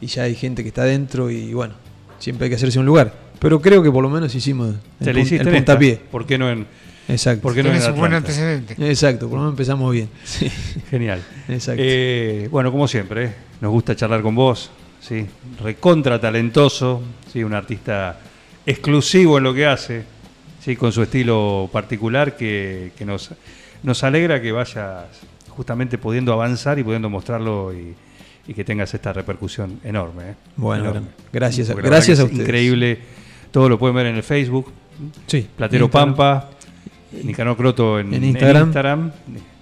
y 0.00 0.06
ya 0.08 0.24
hay 0.24 0.34
gente 0.34 0.62
que 0.62 0.68
está 0.68 0.84
dentro 0.84 1.30
y 1.30 1.54
bueno, 1.54 1.72
siempre 2.18 2.44
hay 2.44 2.50
que 2.50 2.56
hacerse 2.56 2.78
un 2.78 2.84
lugar. 2.84 3.14
Pero 3.38 3.60
creo 3.62 3.82
que 3.82 3.90
por 3.90 4.02
lo 4.02 4.10
menos 4.10 4.34
hicimos 4.34 4.74
el, 5.00 5.06
pun- 5.06 5.08
el 5.08 5.16
en 5.16 5.34
esta. 5.40 5.50
puntapié. 5.50 5.96
¿Por 6.10 6.26
qué 6.26 6.36
no 6.36 6.50
en.? 6.50 6.66
Exacto. 7.08 7.42
¿Por 7.42 7.54
qué 7.54 7.62
no 7.62 7.70
Tienes 7.70 7.88
un 7.88 7.96
buen 7.96 8.12
antecedente. 8.12 8.74
Exacto, 8.90 9.28
por 9.28 9.36
lo 9.36 9.42
menos 9.44 9.52
empezamos 9.52 9.90
bien. 9.92 10.08
Sí, 10.24 10.50
Genial. 10.90 11.22
exacto. 11.48 11.80
Eh, 11.84 12.48
bueno, 12.50 12.70
como 12.72 12.86
siempre, 12.88 13.24
¿eh? 13.26 13.34
nos 13.60 13.70
gusta 13.70 13.94
charlar 13.96 14.20
con 14.22 14.34
vos, 14.34 14.70
¿sí? 15.06 15.26
recontra 15.62 16.20
talentoso, 16.20 17.02
¿sí? 17.32 17.44
un 17.44 17.54
artista 17.54 18.18
exclusivo 18.64 19.38
en 19.38 19.44
lo 19.44 19.54
que 19.54 19.66
hace, 19.66 20.04
¿sí? 20.64 20.76
con 20.76 20.92
su 20.92 21.02
estilo 21.02 21.68
particular 21.72 22.36
que, 22.36 22.92
que 22.96 23.04
nos, 23.04 23.30
nos 23.82 24.02
alegra 24.04 24.40
que 24.42 24.52
vayas 24.52 25.04
justamente 25.48 25.98
pudiendo 25.98 26.32
avanzar 26.32 26.78
y 26.78 26.82
pudiendo 26.84 27.08
mostrarlo 27.08 27.72
y, 27.72 27.94
y 28.48 28.54
que 28.54 28.64
tengas 28.64 28.92
esta 28.94 29.12
repercusión 29.12 29.80
enorme. 29.84 30.30
¿eh? 30.30 30.34
Bueno, 30.56 30.90
Enorme. 30.90 31.08
gracias 31.32 31.70
a- 31.70 31.72
Porque 31.74 31.88
gracias 31.88 32.20
a 32.20 32.24
ustedes. 32.24 32.42
Increíble, 32.42 32.98
todo 33.50 33.68
lo 33.68 33.78
pueden 33.78 33.96
ver 33.96 34.06
en 34.06 34.16
el 34.16 34.22
Facebook, 34.22 34.70
sí. 35.26 35.46
Platero 35.56 35.86
Instagram. 35.86 36.14
Pampa, 36.16 36.50
Nicanor 37.22 37.56
Croto 37.56 37.98
en, 38.00 38.12
En 38.12 38.24
Instagram. 38.24 39.10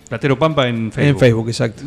Platero 0.09 0.38
Pampa 0.38 0.68
en 0.68 0.90
Facebook. 0.90 1.09
En 1.14 1.18
Facebook, 1.18 1.48
exacto. 1.48 1.83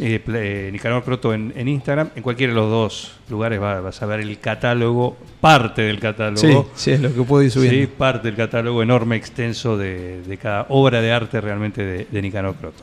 Eh, 0.00 0.68
Nicanor 0.72 1.04
Croto 1.04 1.32
en, 1.34 1.52
en 1.56 1.68
Instagram. 1.68 2.10
En 2.16 2.22
cualquiera 2.22 2.52
de 2.52 2.58
los 2.58 2.70
dos 2.70 3.12
lugares 3.28 3.60
va- 3.60 3.80
vas 3.80 4.00
a 4.02 4.06
ver 4.06 4.20
el 4.20 4.38
catálogo, 4.38 5.16
parte 5.40 5.82
del 5.82 5.96
Sí, 5.96 6.02
catálogo. 6.02 6.70
sí, 6.74 6.90
es 6.92 7.00
lo 7.00 7.14
que 7.14 7.22
puedo 7.22 7.42
ir 7.42 7.50
Sí, 7.50 7.58
subiendo. 7.58 7.90
parte 7.94 8.28
del 8.28 8.36
catálogo 8.36 8.82
enorme, 8.82 9.16
extenso 9.16 9.76
de, 9.76 10.22
de 10.22 10.36
cada 10.38 10.66
obra 10.70 11.00
de 11.00 11.12
arte 11.12 11.40
realmente 11.40 11.84
de, 11.84 12.06
de 12.10 12.22
Nicanor 12.22 12.54
Croto. 12.56 12.82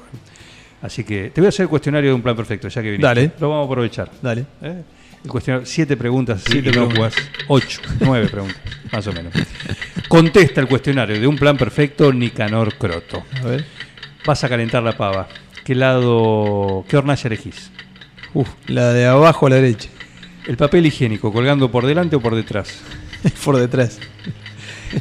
Así 0.82 1.04
que 1.04 1.32
te 1.32 1.42
voy 1.42 1.48
a 1.48 1.50
hacer 1.50 1.64
el 1.64 1.70
cuestionario 1.70 2.12
de 2.12 2.16
un 2.16 2.22
plan 2.22 2.36
perfecto, 2.36 2.68
ya 2.68 2.82
que 2.82 2.92
viniste. 2.92 3.08
Dale. 3.08 3.32
Lo 3.40 3.50
vamos 3.50 3.64
a 3.64 3.72
aprovechar. 3.72 4.12
Dale. 4.22 4.46
¿eh? 4.62 4.84
El 5.24 5.30
cuestionario, 5.32 5.66
siete 5.66 5.98
preguntas, 5.98 6.44
Siete 6.46 6.70
inocuas. 6.70 7.16
ocho, 7.48 7.82
nueve 8.00 8.28
preguntas, 8.30 8.62
más 8.92 9.08
o 9.08 9.12
menos. 9.14 9.34
Contesta 10.08 10.62
el 10.62 10.68
cuestionario 10.68 11.20
de 11.20 11.26
un 11.28 11.36
plan 11.36 11.58
perfecto 11.58 12.14
Nicanor 12.14 12.76
Croto. 12.76 13.24
A 13.44 13.48
ver. 13.48 13.66
Vas 14.26 14.44
a 14.44 14.50
calentar 14.50 14.84
la 14.84 14.96
pava. 14.96 15.28
¿Qué 15.68 15.76
lado, 15.76 16.86
qué 16.88 16.96
hornalla 16.96 17.24
elegís? 17.28 17.72
Uf, 18.34 18.48
la 18.68 18.94
de 18.94 19.06
abajo 19.06 19.48
a 19.48 19.50
la 19.50 19.58
derecha. 19.58 19.90
¿El 20.48 20.56
papel 20.56 20.86
higiénico 20.86 21.34
colgando 21.34 21.70
por 21.70 21.86
delante 21.86 22.16
o 22.16 22.22
por 22.22 22.36
detrás? 22.36 22.80
por 23.44 23.58
detrás. 23.58 24.00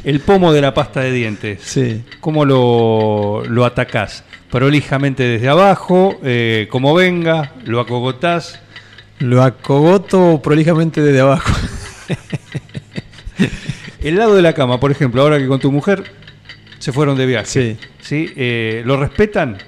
¿El 0.03 0.19
pomo 0.19 0.51
de 0.51 0.59
la 0.59 0.73
pasta 0.73 0.99
de 0.99 1.13
dientes? 1.13 1.61
Sí. 1.63 2.03
¿Cómo 2.19 2.43
lo, 2.43 3.45
lo 3.47 3.63
atacás? 3.63 4.25
¿Prolijamente 4.51 5.23
desde 5.23 5.47
abajo? 5.47 6.19
eh, 6.21 6.67
como 6.69 6.93
venga? 6.93 7.53
¿Lo 7.63 7.79
acogotás? 7.79 8.59
Lo 9.19 9.43
acogoto 9.43 10.41
prolijamente 10.43 11.01
desde 11.01 11.21
abajo. 11.21 11.49
El 14.01 14.17
lado 14.17 14.35
de 14.35 14.41
la 14.41 14.51
cama, 14.51 14.81
por 14.81 14.91
ejemplo, 14.91 15.21
ahora 15.21 15.37
que 15.37 15.47
con 15.47 15.61
tu 15.61 15.71
mujer 15.71 16.03
se 16.77 16.91
fueron 16.91 17.17
de 17.17 17.25
viaje. 17.25 17.47
Sí. 17.47 17.77
¿sí? 18.01 18.33
Eh, 18.35 18.83
¿Lo 18.85 18.97
respetan? 18.97 19.59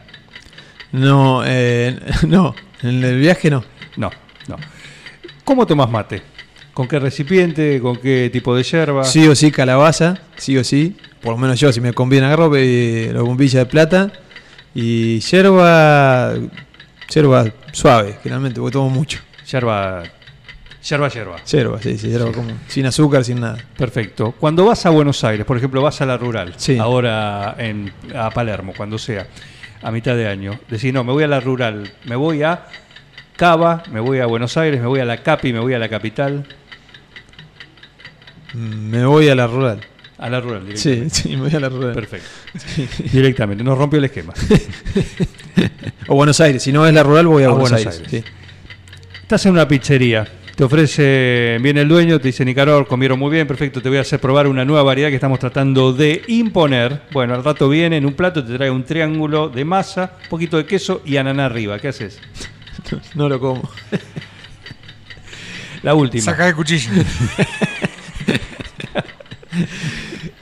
No, 0.92 1.44
eh, 1.46 2.00
no, 2.28 2.56
en 2.82 3.04
el 3.04 3.20
viaje 3.20 3.50
no. 3.50 3.64
No, 3.98 4.10
no. 4.48 4.56
¿Cómo 5.44 5.66
tomas 5.66 5.90
mate? 5.90 6.22
¿Con 6.74 6.88
qué 6.88 7.00
recipiente? 7.00 7.80
¿Con 7.82 7.98
qué 7.98 8.30
tipo 8.32 8.56
de 8.56 8.64
yerba? 8.64 9.04
Sí 9.04 9.28
o 9.28 9.36
sí 9.36 9.52
calabaza, 9.52 10.18
sí 10.38 10.58
o 10.58 10.64
sí. 10.64 10.96
Por 11.22 11.32
lo 11.34 11.38
menos 11.38 11.60
yo, 11.60 11.72
si 11.74 11.82
me 11.82 11.92
conviene, 11.94 12.28
agarro 12.28 12.52
eh, 12.56 13.12
la 13.14 13.22
bombilla 13.22 13.60
de 13.60 13.66
plata. 13.66 14.12
Y 14.74 15.20
yerba, 15.20 16.36
yerba 17.10 17.46
suave, 17.74 18.20
generalmente, 18.24 18.62
porque 18.62 18.74
tomo 18.74 18.90
mucho. 18.90 19.20
Yerba, 19.52 20.04
yerba, 20.88 21.10
yerba. 21.10 21.44
Yerba, 21.44 21.82
sí, 21.82 21.98
sí, 21.98 22.08
yerba 22.10 22.32
como, 22.32 22.52
sin 22.68 22.86
azúcar, 22.86 23.26
sin 23.26 23.42
nada. 23.42 23.58
Perfecto. 23.78 24.34
Cuando 24.40 24.66
vas 24.66 24.86
a 24.86 24.92
Buenos 24.92 25.24
Aires, 25.24 25.46
por 25.46 25.58
ejemplo, 25.58 25.82
vas 25.82 26.00
a 26.02 26.06
la 26.06 26.18
rural, 26.18 26.54
Sí. 26.58 26.78
ahora 26.78 27.56
en, 27.58 27.92
a 28.16 28.30
Palermo, 28.30 28.74
cuando 28.78 28.98
sea, 28.98 29.28
a 29.82 29.92
mitad 29.92 30.16
de 30.16 30.28
año, 30.28 30.60
decís, 30.70 30.94
no, 30.94 31.04
me 31.04 31.12
voy 31.14 31.24
a 31.24 31.28
la 31.28 31.40
rural, 31.40 31.92
me 32.06 32.16
voy 32.16 32.44
a 32.44 32.66
Cava, 33.36 33.84
me 33.92 34.00
voy 34.00 34.20
a 34.20 34.26
Buenos 34.26 34.58
Aires, 34.58 34.82
me 34.82 34.88
voy 34.88 35.00
a 35.00 35.06
la 35.06 35.18
Capi, 35.24 35.54
me 35.54 35.60
voy 35.60 35.74
a 35.74 35.80
la 35.80 35.88
capital, 35.90 36.46
Me 38.54 39.06
voy 39.06 39.30
a 39.30 39.36
la 39.36 39.48
rural. 39.48 39.80
a 40.18 40.30
la 40.30 40.42
rural 40.42 40.64
Sí, 40.76 40.90
directamente. 40.90 41.16
sí, 41.16 41.30
me 41.30 41.42
voy 41.44 41.56
a 41.56 41.60
la 41.60 41.70
rural. 41.70 41.94
Perfecto. 41.94 42.28
Directamente, 43.14 43.64
nos 43.64 43.78
rompió 43.78 44.00
el 44.00 44.06
esquema. 44.06 44.34
O 46.08 46.16
Buenos 46.16 46.40
Aires, 46.42 46.64
si 46.64 46.72
no 46.72 46.88
es 46.88 46.94
la 46.94 47.04
rural, 47.04 47.28
voy 47.28 47.44
a, 47.44 47.48
A 47.48 47.50
Buenos, 47.52 47.70
Buenos 47.72 47.94
Aires. 47.96 48.12
Aires. 48.14 48.26
Estás 49.22 49.46
en 49.46 49.52
una 49.52 49.68
pizzería, 49.68 50.28
te 50.60 50.66
ofrece, 50.66 51.58
viene 51.62 51.80
el 51.80 51.88
dueño, 51.88 52.20
te 52.20 52.28
dice, 52.28 52.44
Nicaror, 52.44 52.86
comieron 52.86 53.18
muy 53.18 53.32
bien, 53.32 53.48
perfecto, 53.48 53.82
te 53.82 53.88
voy 53.88 53.98
a 53.98 54.02
hacer 54.02 54.20
probar 54.20 54.46
una 54.46 54.66
nueva 54.66 54.84
variedad 54.84 55.08
que 55.08 55.16
estamos 55.16 55.40
tratando 55.40 55.94
de 55.94 56.22
imponer. 56.28 57.04
Bueno, 57.14 57.34
al 57.34 57.46
rato 57.46 57.70
viene 57.70 57.96
en 57.96 58.06
un 58.06 58.12
plato, 58.12 58.44
te 58.44 58.58
trae 58.58 58.70
un 58.70 58.84
triángulo 58.84 59.48
de 59.48 59.64
masa, 59.64 60.18
un 60.24 60.30
poquito 60.30 60.58
de 60.58 60.66
queso 60.66 61.02
y 61.06 61.16
ananá 61.16 61.46
arriba. 61.46 61.80
¿Qué 61.80 61.88
haces? 61.88 62.20
No 63.16 63.30
lo 63.30 63.40
como. 63.40 63.70
La 65.82 65.96
última. 65.96 66.26
Saca 66.26 66.50
el 66.50 66.56
cuchillo. 66.56 66.92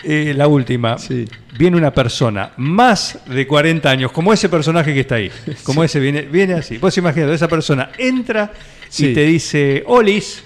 Eh, 0.03 0.33
la 0.35 0.47
última. 0.47 0.97
Sí. 0.97 1.25
Viene 1.57 1.77
una 1.77 1.91
persona 1.91 2.51
más 2.57 3.17
de 3.25 3.47
40 3.47 3.89
años, 3.89 4.11
como 4.11 4.31
ese 4.33 4.47
personaje 4.49 4.93
que 4.93 4.99
está 5.01 5.15
ahí. 5.15 5.31
Como 5.63 5.83
ese 5.83 5.99
viene, 5.99 6.21
viene 6.21 6.53
así. 6.53 6.77
Vos 6.77 6.95
imaginate, 6.97 7.33
esa 7.33 7.47
persona 7.47 7.91
entra 7.97 8.51
y 8.97 9.13
te 9.13 9.21
dice, 9.21 9.83
Olis, 9.87 10.43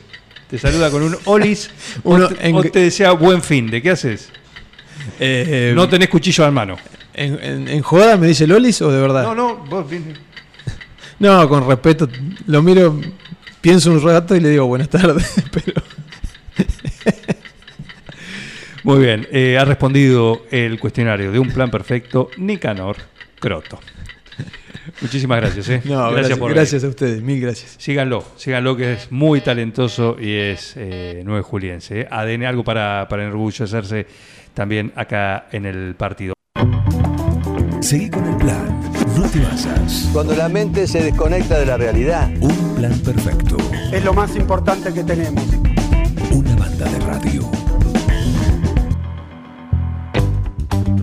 te 0.50 0.58
saluda 0.58 0.90
con 0.90 1.04
un 1.04 1.18
Olis, 1.26 1.70
Uno 2.04 2.26
o, 2.26 2.30
te, 2.30 2.48
en- 2.48 2.56
o 2.56 2.64
te 2.64 2.80
desea 2.80 3.12
buen 3.12 3.42
fin. 3.42 3.70
¿De 3.70 3.82
qué 3.82 3.92
haces? 3.92 4.30
Eh, 5.20 5.74
No 5.76 5.90
tenés 5.90 6.10
cuchillo 6.10 6.46
en 6.48 6.54
mano. 6.54 6.78
en, 7.14 7.40
en- 7.44 7.68
en 7.68 7.82
joda 7.82 8.16
me 8.18 8.28
dice 8.28 8.48
Lolis 8.48 8.82
o 8.82 8.92
de 8.92 9.02
verdad? 9.02 9.24
No, 9.24 9.36
no, 9.36 9.56
vos 9.58 9.90
vienes. 9.90 10.18
No, 11.20 11.48
con 11.48 11.68
respeto, 11.68 12.10
lo 12.48 12.64
miro, 12.64 13.00
pienso 13.62 13.92
un 13.92 14.02
rato 14.02 14.36
y 14.36 14.40
le 14.40 14.50
digo 14.50 14.66
buenas 14.66 14.90
tardes, 14.90 15.32
pero 15.52 15.74
Muy 18.84 19.00
bien, 19.00 19.28
eh, 19.32 19.58
ha 19.60 19.66
respondido 19.66 20.44
el 20.50 20.80
cuestionario 20.80 21.32
de 21.32 21.40
un 21.40 21.50
plan 21.50 21.70
perfecto 21.70 22.30
Nicanor 22.38 22.98
Croto. 23.40 23.80
Muchísimas 25.02 25.40
gracias. 25.40 25.70
eh. 25.70 25.82
no, 25.86 26.12
gracias, 26.12 26.40
por 26.40 26.54
gracias, 26.54 26.84
a 26.84 26.88
ustedes, 26.88 27.22
mil 27.22 27.40
gracias. 27.40 27.76
Síganlo, 27.78 28.24
síganlo 28.36 28.76
que 28.76 28.94
es 28.94 29.12
muy 29.12 29.42
talentoso 29.42 30.18
y 30.20 30.34
es 30.34 30.74
eh, 30.78 31.22
9 31.24 31.44
juliense. 31.44 32.02
eh. 32.02 32.08
ADN, 32.10 32.46
algo 32.46 32.64
para, 32.64 33.08
para 33.08 33.24
enorgullecerse 33.24 34.08
también 34.54 34.92
acá 34.96 35.48
en 35.52 35.66
el 35.68 35.96
partido. 35.96 36.34
Seguí 37.82 38.10
con 38.10 38.26
el 38.28 38.36
plan. 38.38 38.82
No 39.16 39.28
te 39.30 39.40
basas. 39.40 40.10
Cuando 40.14 40.36
la 40.36 40.50
mente 40.50 40.88
se 40.88 41.04
desconecta 41.04 41.60
de 41.60 41.66
la 41.68 41.78
realidad. 41.78 42.30
Un 42.40 42.76
plan 42.76 42.98
perfecto. 43.00 43.58
es 43.92 44.04
lo 44.04 44.14
más 44.14 44.36
importante 44.36 44.92
que 44.94 45.04
tenemos. 45.04 45.44
Una 46.32 46.56
banda 46.56 46.86
de 46.90 47.00
radio. 47.00 47.61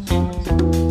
Thank 0.00 0.62
you. 0.62 0.87